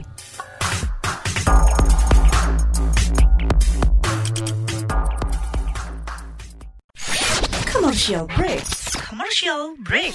Commercial 7.66 8.30
break. 8.30 8.62
Commercial 9.10 9.74
break. 9.82 10.14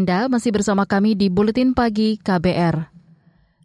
Anda 0.00 0.32
masih 0.32 0.48
bersama 0.48 0.88
kami 0.88 1.12
di 1.12 1.28
Buletin 1.28 1.76
Pagi 1.76 2.16
KBR. 2.16 2.88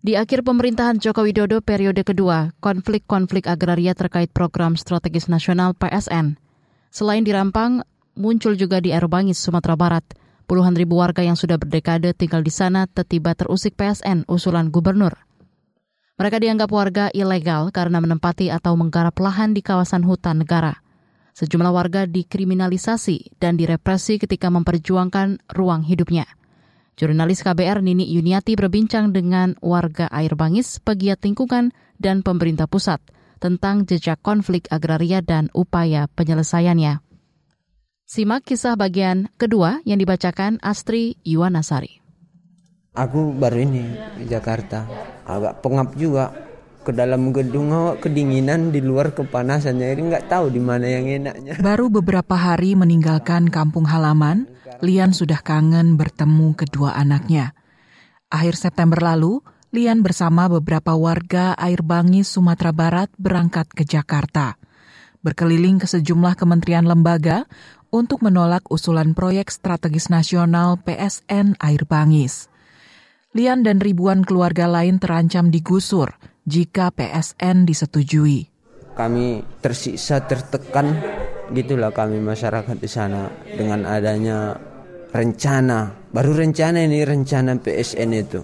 Di 0.03 0.19
akhir 0.19 0.43
pemerintahan 0.43 0.99
Joko 0.99 1.23
Widodo 1.23 1.63
periode 1.63 2.03
kedua, 2.03 2.51
konflik-konflik 2.59 3.47
agraria 3.47 3.95
terkait 3.95 4.27
program 4.35 4.75
strategis 4.75 5.31
nasional 5.31 5.71
PSN. 5.79 6.35
Selain 6.91 7.23
dirampang, 7.23 7.87
muncul 8.19 8.59
juga 8.59 8.83
di 8.83 8.91
Erbangis, 8.91 9.39
Sumatera 9.39 9.79
Barat. 9.79 10.03
Puluhan 10.43 10.75
ribu 10.75 10.99
warga 10.99 11.23
yang 11.23 11.39
sudah 11.39 11.55
berdekade 11.55 12.11
tinggal 12.11 12.43
di 12.43 12.51
sana 12.51 12.83
tiba 12.83 13.31
terusik 13.31 13.79
PSN 13.79 14.27
usulan 14.27 14.75
gubernur. 14.75 15.15
Mereka 16.19 16.43
dianggap 16.43 16.67
warga 16.67 17.07
ilegal 17.15 17.71
karena 17.71 18.03
menempati 18.03 18.51
atau 18.51 18.75
menggarap 18.75 19.15
lahan 19.23 19.55
di 19.55 19.63
kawasan 19.63 20.03
hutan 20.03 20.43
negara. 20.43 20.83
Sejumlah 21.35 21.75
warga 21.75 22.07
dikriminalisasi 22.07 23.35
dan 23.43 23.59
direpresi 23.59 24.15
ketika 24.15 24.47
memperjuangkan 24.47 25.43
ruang 25.51 25.83
hidupnya. 25.83 26.23
Jurnalis 26.95 27.43
KBR 27.43 27.83
Nini 27.83 28.07
Yuniati 28.07 28.55
berbincang 28.55 29.11
dengan 29.11 29.59
warga 29.59 30.07
Air 30.15 30.39
Bangis, 30.39 30.79
pegiat 30.79 31.19
lingkungan, 31.27 31.75
dan 31.99 32.23
pemerintah 32.23 32.71
pusat 32.71 33.03
tentang 33.43 33.83
jejak 33.83 34.23
konflik 34.23 34.71
agraria 34.71 35.19
dan 35.19 35.51
upaya 35.51 36.07
penyelesaiannya. 36.15 37.03
Simak 38.07 38.47
kisah 38.47 38.79
bagian 38.79 39.27
kedua 39.35 39.83
yang 39.83 39.99
dibacakan 39.99 40.55
Astri 40.63 41.19
Yuwanasari. 41.27 41.99
Aku 42.95 43.35
baru 43.35 43.59
ini 43.59 43.91
di 44.15 44.23
Jakarta, 44.23 44.87
agak 45.27 45.59
pengap 45.59 45.99
juga 45.99 46.31
ke 46.85 46.93
dalam 46.93 47.33
gedung 47.33 47.73
awak 47.73 48.05
kedinginan 48.05 48.69
di 48.69 48.77
luar 48.77 49.17
kepanasan 49.17 49.81
jadi 49.81 49.97
nggak 49.97 50.29
tahu 50.29 50.53
di 50.53 50.61
mana 50.61 50.85
yang 50.85 51.09
enaknya. 51.09 51.57
Baru 51.57 51.89
beberapa 51.89 52.37
hari 52.37 52.77
meninggalkan 52.77 53.49
kampung 53.49 53.89
halaman, 53.89 54.45
Lian 54.85 55.09
sudah 55.09 55.41
kangen 55.41 55.97
bertemu 55.97 56.53
kedua 56.53 56.93
anaknya. 56.93 57.57
Akhir 58.29 58.53
September 58.53 59.01
lalu, 59.01 59.41
Lian 59.73 60.05
bersama 60.05 60.45
beberapa 60.45 60.93
warga 60.93 61.57
Air 61.57 61.81
Bangis, 61.81 62.29
Sumatera 62.29 62.69
Barat 62.69 63.09
berangkat 63.17 63.65
ke 63.73 63.81
Jakarta. 63.81 64.61
Berkeliling 65.25 65.81
ke 65.81 65.89
sejumlah 65.89 66.37
kementerian 66.37 66.85
lembaga 66.85 67.49
untuk 67.89 68.21
menolak 68.21 68.61
usulan 68.69 69.17
proyek 69.17 69.49
strategis 69.49 70.13
nasional 70.13 70.77
PSN 70.85 71.57
Air 71.57 71.89
Bangis. 71.89 72.45
Lian 73.33 73.65
dan 73.65 73.81
ribuan 73.81 74.21
keluarga 74.21 74.69
lain 74.69 75.01
terancam 75.01 75.49
digusur 75.49 76.13
jika 76.45 76.93
PSN 76.93 77.65
disetujui. 77.65 78.47
Kami 78.95 79.43
tersiksa, 79.59 80.23
tertekan, 80.23 80.95
gitulah 81.51 81.91
kami 81.91 82.21
masyarakat 82.23 82.79
di 82.79 82.87
sana 82.87 83.27
dengan 83.43 83.83
adanya 83.83 84.55
rencana. 85.11 85.91
Baru 86.15 86.31
rencana 86.31 86.79
ini 86.85 87.03
rencana 87.03 87.59
PSN 87.59 88.09
itu. 88.15 88.39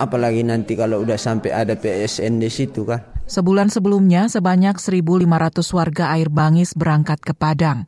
Apalagi 0.00 0.40
nanti 0.40 0.72
kalau 0.72 1.04
udah 1.04 1.20
sampai 1.20 1.52
ada 1.52 1.76
PSN 1.76 2.40
di 2.40 2.48
situ 2.48 2.88
kan. 2.88 3.04
Sebulan 3.28 3.68
sebelumnya 3.68 4.26
sebanyak 4.32 4.80
1.500 4.80 5.76
warga 5.76 6.16
air 6.16 6.32
bangis 6.32 6.72
berangkat 6.72 7.20
ke 7.20 7.36
Padang 7.36 7.84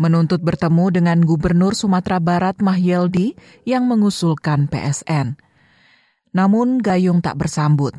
menuntut 0.00 0.40
bertemu 0.40 0.90
dengan 0.90 1.18
Gubernur 1.22 1.76
Sumatera 1.76 2.18
Barat 2.18 2.58
Mahyeldi 2.58 3.38
yang 3.62 3.86
mengusulkan 3.86 4.66
PSN. 4.66 5.38
Namun 6.32 6.80
Gayung 6.80 7.20
tak 7.20 7.38
bersambut 7.38 7.92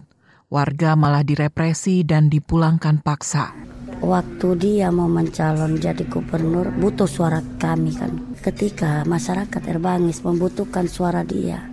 warga 0.53 0.93
malah 0.93 1.25
direpresi 1.25 2.05
dan 2.05 2.29
dipulangkan 2.29 3.01
paksa. 3.01 3.57
Waktu 4.05 4.47
dia 4.61 4.93
mau 4.93 5.09
mencalon 5.09 5.81
jadi 5.81 6.05
gubernur, 6.05 6.69
butuh 6.77 7.09
suara 7.09 7.41
kami 7.57 7.97
kan. 7.97 8.37
Ketika 8.37 9.01
masyarakat 9.09 9.63
Erbangis 9.65 10.21
membutuhkan 10.21 10.85
suara 10.85 11.25
dia, 11.25 11.65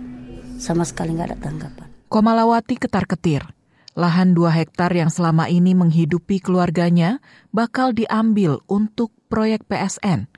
sama 0.57 0.81
sekali 0.81 1.13
nggak 1.13 1.29
ada 1.29 1.37
tanggapan. 1.37 1.87
Komalawati 2.09 2.81
ketar-ketir. 2.81 3.45
Lahan 3.91 4.31
dua 4.31 4.55
hektar 4.55 4.95
yang 4.95 5.11
selama 5.11 5.51
ini 5.51 5.75
menghidupi 5.75 6.39
keluarganya 6.39 7.19
bakal 7.51 7.91
diambil 7.91 8.63
untuk 8.71 9.11
proyek 9.27 9.67
PSN. 9.67 10.31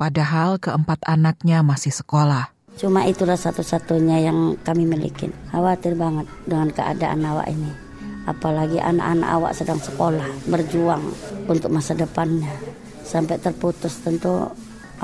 Padahal 0.00 0.56
keempat 0.56 1.04
anaknya 1.04 1.60
masih 1.60 1.92
sekolah. 1.92 2.56
Cuma 2.80 3.04
itulah 3.04 3.36
satu-satunya 3.36 4.24
yang 4.24 4.56
kami 4.64 4.88
miliki. 4.88 5.28
Khawatir 5.52 5.94
banget 6.00 6.24
dengan 6.48 6.72
keadaan 6.72 7.20
awak 7.28 7.52
ini 7.52 7.83
apalagi 8.24 8.80
anak-anak 8.80 9.28
awak 9.28 9.52
sedang 9.52 9.80
sekolah 9.80 10.48
berjuang 10.48 11.04
untuk 11.48 11.68
masa 11.72 11.92
depannya 11.92 12.52
sampai 13.04 13.36
terputus 13.36 14.00
tentu 14.00 14.48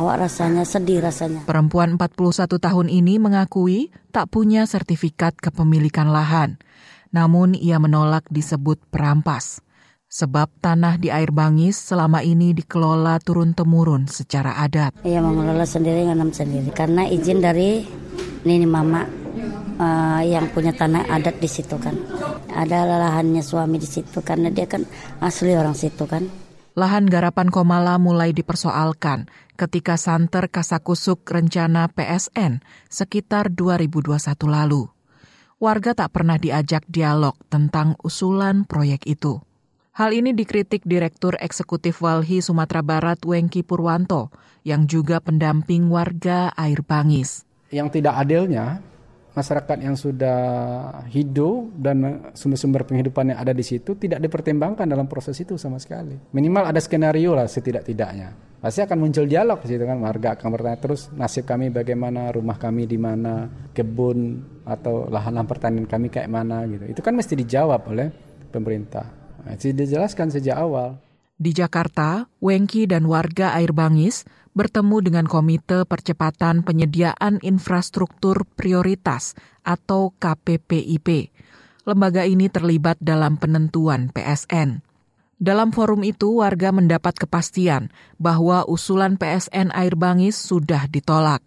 awak 0.01 0.27
rasanya 0.29 0.65
sedih 0.65 1.05
rasanya. 1.05 1.45
Perempuan 1.45 2.01
41 2.01 2.49
tahun 2.57 2.89
ini 2.89 3.21
mengakui 3.21 3.93
tak 4.11 4.33
punya 4.33 4.65
sertifikat 4.65 5.37
kepemilikan 5.37 6.09
lahan. 6.09 6.57
Namun 7.11 7.59
ia 7.59 7.77
menolak 7.83 8.25
disebut 8.31 8.79
perampas. 8.89 9.61
Sebab 10.11 10.51
tanah 10.59 10.99
di 10.99 11.07
air 11.07 11.31
bangis 11.31 11.79
selama 11.79 12.19
ini 12.27 12.51
dikelola 12.51 13.23
turun-temurun 13.23 14.11
secara 14.11 14.59
adat. 14.59 15.07
Ia 15.07 15.23
mengelola 15.23 15.63
sendiri, 15.63 16.03
nganam 16.11 16.35
sendiri. 16.35 16.75
Karena 16.75 17.07
izin 17.07 17.39
dari 17.39 17.87
nini 18.43 18.67
mama 18.67 19.20
uh, 19.81 20.21
yang 20.23 20.53
punya 20.53 20.77
tanah 20.77 21.09
adat 21.09 21.41
di 21.41 21.49
situ 21.49 21.81
kan. 21.81 21.97
Ada 22.53 22.85
lahannya 22.85 23.41
suami 23.41 23.81
di 23.81 23.89
situ 23.89 24.21
karena 24.21 24.53
dia 24.53 24.69
kan 24.69 24.85
asli 25.25 25.57
orang 25.57 25.75
situ 25.75 26.05
kan. 26.05 26.29
Lahan 26.79 27.11
garapan 27.11 27.51
Komala 27.51 27.99
mulai 27.99 28.31
dipersoalkan 28.31 29.27
ketika 29.59 29.99
santer 29.99 30.47
kasakusuk 30.47 31.27
rencana 31.27 31.91
PSN 31.91 32.63
sekitar 32.87 33.51
2021 33.51 34.17
lalu. 34.47 34.87
Warga 35.61 35.93
tak 35.93 36.17
pernah 36.17 36.41
diajak 36.41 36.89
dialog 36.89 37.37
tentang 37.53 37.99
usulan 38.01 38.65
proyek 38.65 39.05
itu. 39.05 39.45
Hal 39.93 40.17
ini 40.17 40.33
dikritik 40.33 40.87
Direktur 40.89 41.37
Eksekutif 41.37 42.01
Walhi 42.01 42.41
Sumatera 42.41 42.81
Barat 42.81 43.21
Wengki 43.21 43.61
Purwanto 43.61 44.33
yang 44.65 44.89
juga 44.89 45.21
pendamping 45.21 45.93
warga 45.93 46.49
air 46.57 46.81
bangis. 46.81 47.45
Yang 47.69 48.01
tidak 48.01 48.17
adilnya 48.25 48.81
masyarakat 49.31 49.79
yang 49.79 49.95
sudah 49.95 50.41
hidup 51.11 51.71
dan 51.79 52.31
sumber-sumber 52.35 52.83
penghidupan 52.83 53.35
yang 53.35 53.39
ada 53.39 53.55
di 53.55 53.63
situ 53.63 53.95
tidak 53.95 54.19
dipertimbangkan 54.19 54.87
dalam 54.87 55.07
proses 55.07 55.39
itu 55.39 55.55
sama 55.55 55.79
sekali. 55.79 56.19
Minimal 56.35 56.75
ada 56.75 56.81
skenario 56.83 57.39
lah 57.39 57.47
setidak-tidaknya. 57.47 58.51
Pasti 58.61 58.85
akan 58.85 58.99
muncul 59.01 59.25
dialog 59.25 59.57
di 59.65 59.73
situ 59.73 59.89
kan, 59.89 59.97
warga 60.05 60.37
akan 60.37 60.49
bertanya 60.53 60.77
terus 60.77 61.09
nasib 61.17 61.49
kami 61.49 61.73
bagaimana, 61.73 62.29
rumah 62.29 62.61
kami 62.61 62.85
di 62.85 63.01
mana, 63.01 63.49
kebun 63.73 64.45
atau 64.69 65.09
lahan-lahan 65.09 65.49
pertanian 65.49 65.87
kami 65.89 66.13
kayak 66.13 66.29
mana 66.29 66.69
gitu. 66.69 66.85
Itu 66.93 67.01
kan 67.01 67.17
mesti 67.17 67.41
dijawab 67.41 67.89
oleh 67.89 68.13
pemerintah. 68.53 69.09
Nah, 69.49 69.57
dijelaskan 69.57 70.29
sejak 70.29 70.61
awal. 70.61 71.01
Di 71.41 71.57
Jakarta, 71.57 72.29
Wengki 72.45 72.85
dan 72.85 73.09
warga 73.09 73.57
Air 73.57 73.73
Bangis 73.73 74.29
bertemu 74.53 74.97
dengan 75.05 75.27
Komite 75.31 75.87
Percepatan 75.87 76.67
Penyediaan 76.67 77.39
Infrastruktur 77.41 78.43
Prioritas 78.59 79.39
atau 79.63 80.11
KPPIP. 80.19 81.31
Lembaga 81.87 82.27
ini 82.27 82.51
terlibat 82.53 83.01
dalam 83.01 83.39
penentuan 83.41 84.13
PSN. 84.13 84.85
Dalam 85.41 85.73
forum 85.73 86.05
itu, 86.05 86.45
warga 86.45 86.69
mendapat 86.69 87.17
kepastian 87.17 87.89
bahwa 88.21 88.69
usulan 88.69 89.17
PSN 89.17 89.73
Air 89.73 89.97
Bangis 89.97 90.37
sudah 90.37 90.85
ditolak. 90.85 91.41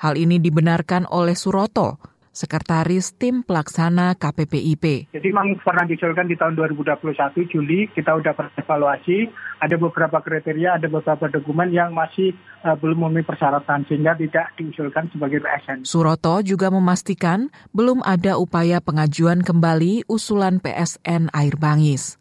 Hal 0.00 0.16
ini 0.16 0.40
dibenarkan 0.40 1.04
oleh 1.04 1.36
Suroto, 1.36 2.00
Sekretaris 2.36 3.16
Tim 3.16 3.40
Pelaksana 3.40 4.12
KPPIP. 4.20 5.08
Jadi 5.08 5.28
memang 5.32 5.56
pernah 5.64 5.88
diusulkan 5.88 6.28
di 6.28 6.36
tahun 6.36 6.52
2021 6.52 7.48
Juli 7.48 7.88
kita 7.96 8.12
sudah 8.12 8.36
evaluasi 8.60 9.32
ada 9.56 9.80
beberapa 9.80 10.20
kriteria, 10.20 10.76
ada 10.76 10.84
beberapa 10.92 11.32
dokumen 11.32 11.72
yang 11.72 11.96
masih 11.96 12.36
uh, 12.60 12.76
belum 12.76 13.08
memenuhi 13.08 13.24
persyaratan 13.24 13.88
sehingga 13.88 14.12
tidak 14.20 14.52
diusulkan 14.60 15.08
sebagai 15.08 15.40
PSN. 15.40 15.88
Suroto 15.88 16.44
juga 16.44 16.68
memastikan 16.68 17.48
belum 17.72 18.04
ada 18.04 18.36
upaya 18.36 18.84
pengajuan 18.84 19.40
kembali 19.40 20.04
usulan 20.04 20.60
PSN 20.60 21.32
Air 21.32 21.56
Bangis. 21.56 22.20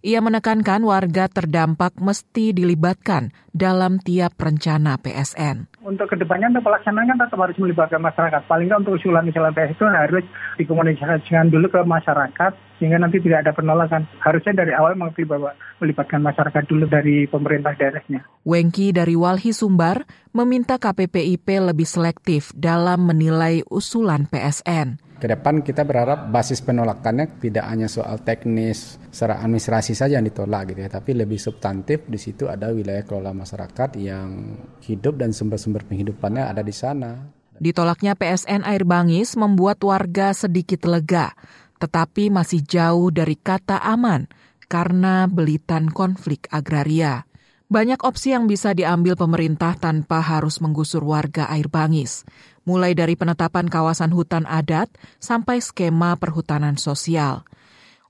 Ia 0.00 0.24
menekankan 0.24 0.80
warga 0.80 1.28
terdampak 1.28 2.00
mesti 2.00 2.56
dilibatkan 2.56 3.36
dalam 3.52 4.00
tiap 4.00 4.32
rencana 4.40 4.96
PSN. 4.96 5.68
Untuk 5.84 6.08
ke 6.08 6.16
depannya 6.16 6.48
untuk 6.56 6.72
pelaksanaan 6.72 7.04
kan 7.04 7.20
tetap 7.20 7.36
harus 7.36 7.60
melibatkan 7.60 8.00
masyarakat. 8.00 8.48
Paling 8.48 8.72
nggak 8.72 8.80
untuk 8.80 8.96
usulan-usulan 8.96 9.52
PSN 9.52 9.76
itu 9.76 9.84
harus 9.84 10.24
dikomunikasikan 10.56 11.52
dulu 11.52 11.68
ke 11.68 11.84
masyarakat 11.84 12.52
sehingga 12.80 12.96
nanti 12.96 13.20
tidak 13.20 13.44
ada 13.44 13.52
penolakan. 13.52 14.08
Harusnya 14.24 14.64
dari 14.64 14.72
awal 14.72 14.96
melibatkan 14.96 16.24
masyarakat 16.24 16.64
dulu 16.64 16.88
dari 16.88 17.28
pemerintah 17.28 17.76
daerahnya. 17.76 18.24
Wengki 18.48 18.96
dari 18.96 19.20
Walhi 19.20 19.52
Sumbar 19.52 20.08
meminta 20.32 20.80
KPPIP 20.80 21.44
lebih 21.60 21.84
selektif 21.84 22.56
dalam 22.56 23.04
menilai 23.04 23.60
usulan 23.68 24.24
PSN. 24.24 25.09
Ke 25.20 25.28
depan 25.28 25.60
kita 25.60 25.84
berharap 25.84 26.32
basis 26.32 26.64
penolakannya 26.64 27.36
tidak 27.44 27.68
hanya 27.68 27.92
soal 27.92 28.24
teknis 28.24 28.96
secara 29.12 29.44
administrasi 29.44 29.92
saja 29.92 30.16
yang 30.16 30.24
ditolak 30.24 30.72
gitu 30.72 30.80
ya, 30.80 30.88
tapi 30.88 31.12
lebih 31.12 31.36
substantif 31.36 32.08
di 32.08 32.16
situ 32.16 32.48
ada 32.48 32.72
wilayah 32.72 33.04
kelola 33.04 33.36
masyarakat 33.36 34.00
yang 34.00 34.56
hidup 34.80 35.20
dan 35.20 35.36
sumber-sumber 35.36 35.84
penghidupannya 35.84 36.48
ada 36.48 36.64
di 36.64 36.72
sana. 36.72 37.20
Ditolaknya 37.60 38.16
PSN 38.16 38.64
Air 38.64 38.88
Bangis 38.88 39.36
membuat 39.36 39.84
warga 39.84 40.32
sedikit 40.32 40.88
lega, 40.88 41.36
tetapi 41.76 42.32
masih 42.32 42.64
jauh 42.64 43.12
dari 43.12 43.36
kata 43.36 43.76
aman 43.76 44.24
karena 44.72 45.28
belitan 45.28 45.92
konflik 45.92 46.48
agraria. 46.48 47.28
Banyak 47.70 48.02
opsi 48.02 48.34
yang 48.34 48.50
bisa 48.50 48.74
diambil 48.74 49.14
pemerintah 49.14 49.78
tanpa 49.78 50.18
harus 50.18 50.58
menggusur 50.58 51.06
warga 51.06 51.46
air 51.54 51.70
bangis, 51.70 52.26
mulai 52.64 52.92
dari 52.92 53.16
penetapan 53.16 53.66
kawasan 53.68 54.12
hutan 54.12 54.44
adat 54.44 54.88
sampai 55.18 55.60
skema 55.62 56.16
perhutanan 56.16 56.76
sosial. 56.76 57.44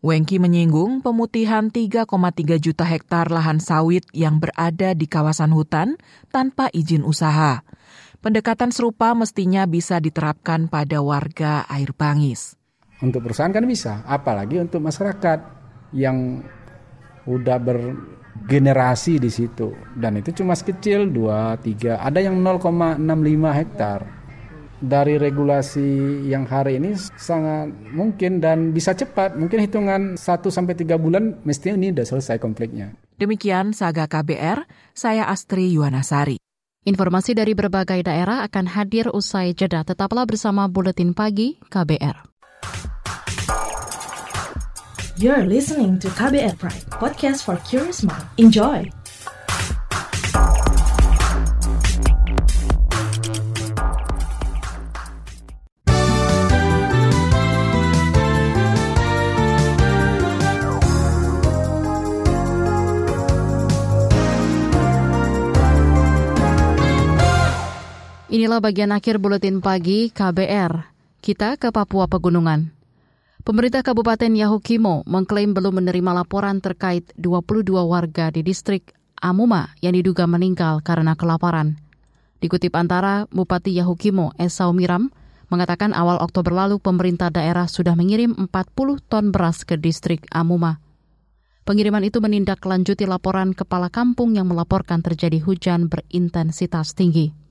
Wengki 0.01 0.41
menyinggung 0.41 1.05
pemutihan 1.05 1.69
3,3 1.69 2.09
juta 2.57 2.89
hektar 2.89 3.29
lahan 3.29 3.61
sawit 3.61 4.09
yang 4.17 4.41
berada 4.41 4.97
di 4.97 5.05
kawasan 5.05 5.53
hutan 5.53 6.01
tanpa 6.33 6.73
izin 6.73 7.05
usaha. 7.05 7.61
Pendekatan 8.25 8.73
serupa 8.73 9.13
mestinya 9.13 9.69
bisa 9.69 10.01
diterapkan 10.01 10.73
pada 10.73 11.05
warga 11.05 11.69
air 11.69 11.93
bangis. 11.93 12.57
Untuk 13.05 13.25
perusahaan 13.25 13.53
kan 13.53 13.65
bisa, 13.69 14.01
apalagi 14.09 14.61
untuk 14.61 14.81
masyarakat 14.81 15.41
yang 15.93 16.45
udah 17.29 17.59
ber 17.61 17.79
generasi 18.47 19.21
di 19.21 19.29
situ 19.29 19.75
dan 19.99 20.17
itu 20.17 20.33
cuma 20.33 20.57
sekecil 20.57 21.13
2 21.13 21.61
3 21.61 21.99
ada 22.01 22.19
yang 22.25 22.41
0,65 22.41 23.03
hektar 23.53 24.01
dari 24.81 25.21
regulasi 25.21 26.25
yang 26.27 26.49
hari 26.49 26.81
ini 26.81 26.97
sangat 26.97 27.71
mungkin 27.93 28.41
dan 28.41 28.73
bisa 28.73 28.97
cepat. 28.97 29.37
Mungkin 29.37 29.61
hitungan 29.61 30.03
1 30.17 30.21
sampai 30.49 30.75
3 30.75 30.97
bulan 30.97 31.39
mestinya 31.45 31.77
ini 31.77 31.93
sudah 31.93 32.07
selesai 32.17 32.37
konfliknya. 32.41 32.97
Demikian 33.21 33.77
Saga 33.77 34.09
KBR, 34.09 34.65
saya 34.97 35.29
Astri 35.29 35.77
Yuwanasari. 35.77 36.41
Informasi 36.89 37.37
dari 37.37 37.53
berbagai 37.53 38.01
daerah 38.01 38.41
akan 38.49 38.65
hadir 38.73 39.13
usai 39.13 39.53
jeda. 39.53 39.85
Tetaplah 39.85 40.25
bersama 40.25 40.65
Buletin 40.65 41.13
Pagi 41.13 41.61
KBR. 41.69 42.25
You're 45.21 45.45
listening 45.45 46.01
to 46.01 46.09
KBR 46.17 46.57
Pride, 46.57 46.89
podcast 46.89 47.45
for 47.45 47.61
curious 47.69 48.01
mind. 48.01 48.25
Enjoy! 48.41 49.00
Inilah 68.41 68.65
bagian 68.65 68.89
akhir 68.89 69.21
buletin 69.21 69.61
pagi 69.61 70.09
KBR. 70.09 70.73
Kita 71.21 71.61
ke 71.61 71.69
Papua 71.69 72.09
Pegunungan. 72.09 72.73
Pemerintah 73.45 73.85
Kabupaten 73.85 74.33
Yahukimo 74.33 75.05
mengklaim 75.05 75.53
belum 75.53 75.85
menerima 75.85 76.25
laporan 76.25 76.57
terkait 76.65 77.05
22 77.21 77.69
warga 77.85 78.33
di 78.33 78.41
distrik 78.41 78.97
Amuma 79.21 79.77
yang 79.85 79.93
diduga 79.93 80.25
meninggal 80.25 80.81
karena 80.81 81.21
kelaparan. 81.21 81.85
Dikutip 82.41 82.73
antara 82.81 83.29
Bupati 83.29 83.77
Yahukimo 83.77 84.33
Esau 84.41 84.73
Miram 84.73 85.13
mengatakan 85.53 85.93
awal 85.93 86.17
Oktober 86.25 86.57
lalu 86.57 86.81
pemerintah 86.81 87.29
daerah 87.29 87.69
sudah 87.69 87.93
mengirim 87.93 88.33
40 88.33 88.49
ton 89.05 89.37
beras 89.37 89.69
ke 89.69 89.77
distrik 89.77 90.25
Amuma. 90.33 90.81
Pengiriman 91.69 92.09
itu 92.09 92.25
menindaklanjuti 92.25 93.05
laporan 93.05 93.53
kepala 93.53 93.93
kampung 93.93 94.33
yang 94.33 94.49
melaporkan 94.49 95.05
terjadi 95.05 95.45
hujan 95.45 95.93
berintensitas 95.93 96.97
tinggi. 96.97 97.50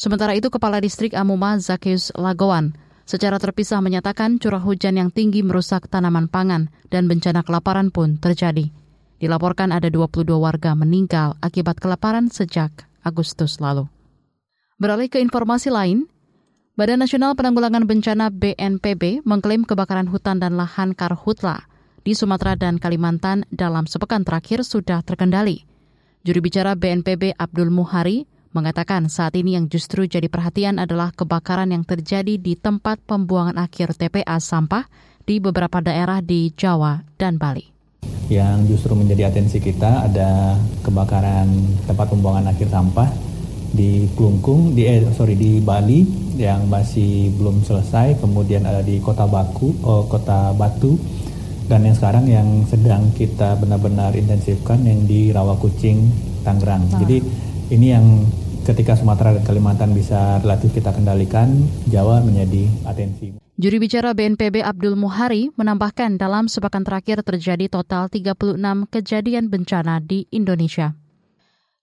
Sementara 0.00 0.32
itu, 0.32 0.48
Kepala 0.48 0.80
Distrik 0.80 1.12
Amuma 1.12 1.60
Zakius 1.60 2.08
Lagoan 2.16 2.72
secara 3.04 3.36
terpisah 3.36 3.84
menyatakan 3.84 4.40
curah 4.40 4.64
hujan 4.64 4.96
yang 4.96 5.12
tinggi 5.12 5.44
merusak 5.44 5.92
tanaman 5.92 6.24
pangan 6.24 6.72
dan 6.88 7.04
bencana 7.04 7.44
kelaparan 7.44 7.92
pun 7.92 8.16
terjadi. 8.16 8.72
Dilaporkan 9.20 9.76
ada 9.76 9.92
22 9.92 10.24
warga 10.40 10.72
meninggal 10.72 11.36
akibat 11.44 11.76
kelaparan 11.76 12.32
sejak 12.32 12.72
Agustus 13.04 13.60
lalu. 13.60 13.92
Beralih 14.80 15.12
ke 15.12 15.20
informasi 15.20 15.68
lain, 15.68 16.08
Badan 16.80 17.04
Nasional 17.04 17.36
Penanggulangan 17.36 17.84
Bencana 17.84 18.32
BNPB 18.32 19.20
mengklaim 19.28 19.68
kebakaran 19.68 20.08
hutan 20.08 20.40
dan 20.40 20.56
lahan 20.56 20.96
karhutla 20.96 21.68
di 22.00 22.16
Sumatera 22.16 22.56
dan 22.56 22.80
Kalimantan 22.80 23.44
dalam 23.52 23.84
sepekan 23.84 24.24
terakhir 24.24 24.64
sudah 24.64 25.04
terkendali. 25.04 25.68
Juru 26.24 26.40
bicara 26.40 26.72
BNPB 26.72 27.36
Abdul 27.36 27.68
Muhari 27.68 28.24
mengatakan 28.50 29.06
saat 29.06 29.38
ini 29.38 29.54
yang 29.54 29.70
justru 29.70 30.10
jadi 30.10 30.26
perhatian 30.26 30.82
adalah 30.82 31.14
kebakaran 31.14 31.70
yang 31.70 31.86
terjadi 31.86 32.34
di 32.34 32.58
tempat 32.58 32.98
pembuangan 33.06 33.58
akhir 33.62 33.94
TPA 33.94 34.42
sampah 34.42 34.90
di 35.22 35.38
beberapa 35.38 35.78
daerah 35.78 36.18
di 36.18 36.50
Jawa 36.50 37.06
dan 37.14 37.38
Bali. 37.38 37.62
Yang 38.26 38.74
justru 38.74 38.94
menjadi 38.98 39.30
atensi 39.30 39.62
kita 39.62 40.10
ada 40.10 40.58
kebakaran 40.82 41.46
tempat 41.86 42.06
pembuangan 42.10 42.50
akhir 42.50 42.70
sampah 42.70 43.10
di 43.70 44.10
Klungkung, 44.18 44.74
di 44.74 44.82
eh, 44.82 45.06
sorry 45.14 45.38
di 45.38 45.62
Bali 45.62 46.02
yang 46.34 46.66
masih 46.66 47.30
belum 47.38 47.62
selesai, 47.62 48.18
kemudian 48.18 48.66
ada 48.66 48.82
di 48.82 48.98
Kota 48.98 49.30
Baku, 49.30 49.78
oh, 49.86 50.10
Kota 50.10 50.50
Batu, 50.58 50.98
dan 51.70 51.86
yang 51.86 51.94
sekarang 51.94 52.26
yang 52.26 52.48
sedang 52.66 53.14
kita 53.14 53.54
benar-benar 53.62 54.18
intensifkan 54.18 54.82
yang 54.82 55.06
di 55.06 55.30
Rawakucing, 55.30 56.10
Tangerang. 56.42 56.90
Jadi 56.98 57.22
ini 57.70 57.94
yang 57.94 58.26
ketika 58.66 58.98
Sumatera 58.98 59.32
dan 59.38 59.46
Kalimantan 59.46 59.94
bisa 59.94 60.42
relatif 60.42 60.74
kita 60.74 60.90
kendalikan, 60.90 61.70
Jawa 61.86 62.18
menjadi 62.20 62.66
atensi. 62.84 63.38
Juri 63.60 63.76
bicara 63.76 64.16
BNPB 64.16 64.64
Abdul 64.64 64.96
Muhari 64.96 65.52
menambahkan 65.54 66.16
dalam 66.16 66.48
sepekan 66.48 66.82
terakhir 66.82 67.22
terjadi 67.22 67.68
total 67.68 68.08
36 68.08 68.56
kejadian 68.88 69.52
bencana 69.52 70.00
di 70.00 70.24
Indonesia. 70.32 70.96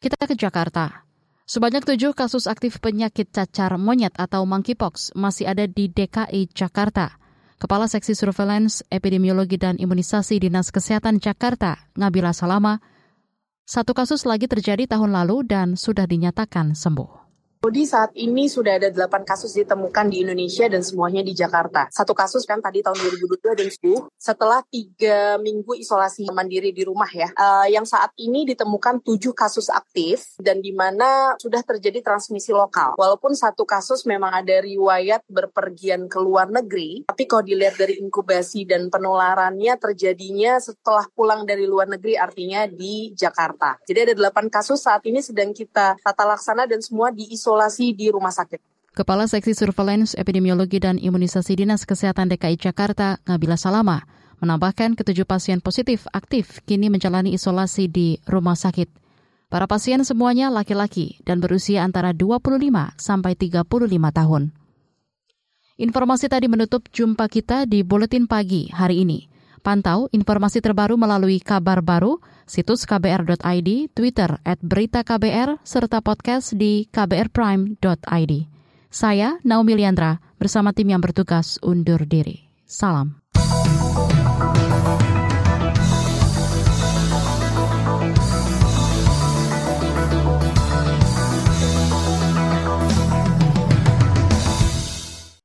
Kita 0.01 0.17
ke 0.25 0.35
Jakarta. 0.35 1.05
Sebanyak 1.47 1.87
tujuh 1.87 2.11
kasus 2.11 2.49
aktif 2.49 2.83
penyakit 2.83 3.31
cacar 3.31 3.79
monyet 3.79 4.11
atau 4.19 4.43
monkeypox 4.43 5.15
masih 5.15 5.47
ada 5.47 5.63
di 5.63 5.87
DKI 5.87 6.51
Jakarta. 6.51 7.15
Kepala 7.57 7.87
Seksi 7.87 8.13
Surveillance, 8.13 8.83
Epidemiologi 8.91 9.57
dan 9.57 9.79
Imunisasi 9.79 10.37
Dinas 10.43 10.69
Kesehatan 10.69 11.23
Jakarta, 11.23 11.87
Ngabila 11.95 12.35
Salama, 12.35 12.83
satu 13.67 13.91
kasus 13.91 14.23
lagi 14.23 14.47
terjadi 14.47 14.87
tahun 14.87 15.11
lalu 15.11 15.43
dan 15.43 15.75
sudah 15.75 16.07
dinyatakan 16.07 16.71
sembuh. 16.71 17.26
Jadi 17.57 17.83
saat 17.89 18.13
ini 18.13 18.45
sudah 18.45 18.77
ada 18.77 18.93
8 18.93 19.25
kasus 19.25 19.57
ditemukan 19.57 20.13
di 20.13 20.21
Indonesia 20.21 20.69
dan 20.69 20.85
semuanya 20.85 21.25
di 21.25 21.33
Jakarta. 21.33 21.89
Satu 21.89 22.13
kasus 22.13 22.45
kan 22.45 22.61
tadi 22.61 22.85
tahun 22.85 22.93
2022 22.93 23.57
dan 23.57 23.67
sembuh 23.73 24.01
setelah 24.13 24.61
tiga 24.69 25.41
minggu 25.41 25.73
isolasi 25.73 26.29
mandiri 26.29 26.69
di 26.69 26.85
rumah 26.85 27.09
ya. 27.09 27.33
Uh, 27.33 27.65
yang 27.65 27.83
saat 27.83 28.13
ini 28.21 28.45
ditemukan 28.45 29.01
tujuh 29.01 29.33
kasus 29.33 29.73
aktif 29.73 30.37
dan 30.37 30.61
di 30.61 30.69
mana 30.69 31.33
sudah 31.41 31.65
terjadi 31.65 32.05
transmisi 32.05 32.53
lokal. 32.53 32.93
Walaupun 32.95 33.33
satu 33.33 33.65
kasus 33.65 34.05
memang 34.05 34.37
ada 34.37 34.61
riwayat 34.61 35.25
berpergian 35.25 36.05
ke 36.05 36.21
luar 36.21 36.53
negeri, 36.53 37.09
tapi 37.09 37.25
kalau 37.25 37.41
dilihat 37.41 37.75
dari 37.81 37.97
inkubasi 37.97 38.69
dan 38.69 38.93
penularannya 38.93 39.73
terjadinya 39.81 40.61
setelah 40.61 41.09
pulang 41.09 41.41
dari 41.43 41.65
luar 41.65 41.89
negeri 41.89 42.21
artinya 42.21 42.69
di 42.69 43.17
Jakarta. 43.17 43.81
Jadi 43.89 44.13
ada 44.13 44.29
8 44.29 44.53
kasus 44.53 44.77
saat 44.77 45.01
ini 45.09 45.25
sedang 45.25 45.51
kita 45.57 45.97
tata 45.97 46.23
laksana 46.23 46.69
dan 46.69 46.85
semua 46.85 47.09
diisolasi 47.09 47.46
isolasi 47.47 47.95
di 47.95 48.11
rumah 48.11 48.35
sakit. 48.35 48.59
Kepala 48.91 49.23
Seksi 49.23 49.55
Surveillance 49.55 50.19
Epidemiologi 50.19 50.83
dan 50.83 50.99
Imunisasi 50.99 51.55
Dinas 51.55 51.87
Kesehatan 51.87 52.27
DKI 52.27 52.59
Jakarta, 52.59 53.23
Nabila 53.23 53.55
Salama, 53.55 54.03
menambahkan 54.43 54.99
ketujuh 54.99 55.23
pasien 55.23 55.63
positif 55.63 56.11
aktif 56.11 56.59
kini 56.67 56.91
menjalani 56.91 57.31
isolasi 57.31 57.87
di 57.87 58.19
rumah 58.27 58.59
sakit. 58.59 58.91
Para 59.47 59.63
pasien 59.63 60.03
semuanya 60.03 60.51
laki-laki 60.51 61.23
dan 61.23 61.39
berusia 61.39 61.87
antara 61.87 62.11
25 62.11 62.59
sampai 62.99 63.31
35 63.39 63.63
tahun. 64.11 64.51
Informasi 65.79 66.27
tadi 66.27 66.51
menutup 66.51 66.83
jumpa 66.91 67.31
kita 67.31 67.63
di 67.63 67.87
Buletin 67.87 68.27
Pagi 68.27 68.67
hari 68.75 69.07
ini. 69.07 69.31
Pantau 69.67 70.07
informasi 70.15 70.63
terbaru 70.63 70.95
melalui 70.95 71.43
kabar 71.43 71.83
baru 71.83 72.23
situs 72.47 72.87
kbr.id, 72.87 73.91
Twitter 73.91 74.39
at 74.47 74.63
berita 74.63 75.03
KBR, 75.03 75.59
serta 75.67 75.99
podcast 75.99 76.55
di 76.55 76.87
kbrprime.id. 76.87 78.33
Saya 78.87 79.35
Naomi 79.43 79.75
Liandra 79.75 80.23
bersama 80.39 80.71
tim 80.71 80.95
yang 80.95 81.03
bertugas 81.03 81.59
undur 81.59 82.07
diri. 82.07 82.47
Salam. 82.63 83.19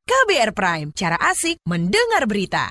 KBR 0.06 0.54
Prime, 0.54 0.88
cara 0.94 1.18
asik 1.18 1.58
mendengar 1.66 2.30
berita. 2.30 2.70